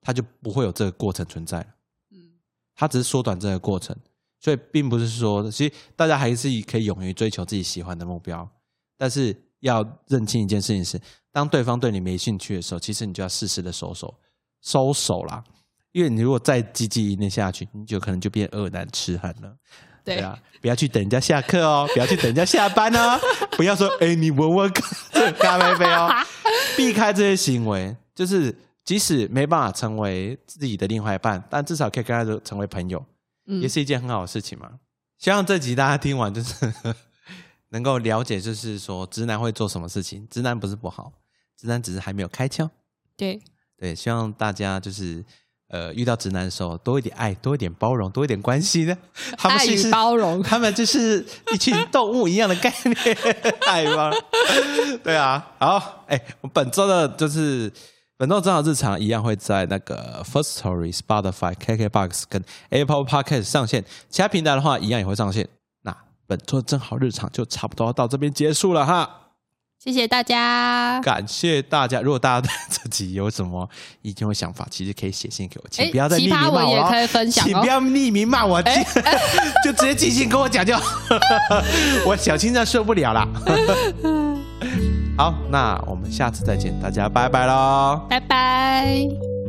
[0.00, 1.66] 它就不会有这个过程存在了。
[2.12, 2.32] 嗯
[2.74, 3.94] 它只是缩短这个过程，
[4.40, 8.48] 所以并不是说，其实大家还是可以勇于追求自己喜欢的目标，
[8.96, 10.98] 但是要认清一件事情是，
[11.30, 14.14] 当对方对你没兴趣的时候，其实你就要适时的收手，
[14.62, 15.44] 收手啦，
[15.92, 19.54] 因为你如果再积极一点下去，你就可能就变恶男痴汉了。
[20.02, 23.20] 对啊，不要去等人家下课哦，不要去等人家下班哦，
[23.58, 24.72] 不要说哎、你闻闻
[25.12, 26.10] 这咖啡杯哦，
[26.80, 28.54] 避开这些行为，就是
[28.84, 33.04] 即使没办法成为自己的另外一半，但至少可以跟他成为朋友，
[33.46, 34.80] 嗯也是一件很好的事情嘛。
[35.18, 36.72] 希望这集大家听完就是
[37.68, 41.12] 能够了解，就是说直男会做什么事情，直男不是不好，
[41.56, 42.68] 直男只是还没有开窍。
[43.16, 43.40] 对，
[43.76, 45.24] 对，希望大家就是
[45.70, 48.96] 呃遇到直男的时候多一点爱，多一点包容，多一点关心呢。
[49.38, 53.16] 他们爱与包容他们就是一群动物一样的概念，
[53.66, 54.20] 爱与包容。
[55.02, 57.72] 对啊，好，哎、我本周的就是
[58.16, 65.48] 本周正好日常一样会在那个 First Story、Spotify、KKBox 跟 Apple Podcast 上线，其他平台的话一样也会上线。
[65.82, 65.96] 那
[66.26, 69.08] 本周正好日常就差不多到这边结束了哈。
[69.82, 71.00] 谢谢大家。
[71.02, 72.02] 感谢大家！
[72.02, 73.66] 如果大家对这集有什么
[74.02, 78.60] 意见或想法，其实可以写信给我，请哎不要再匿名骂我也可以分享哦请不要匿名骂我，
[79.64, 80.74] 就直接寄信跟我讲就。
[82.04, 83.26] 我小青真受不了了。
[85.16, 88.02] 好，那我们下次再见，大家拜拜喽。
[88.08, 89.39] 拜拜。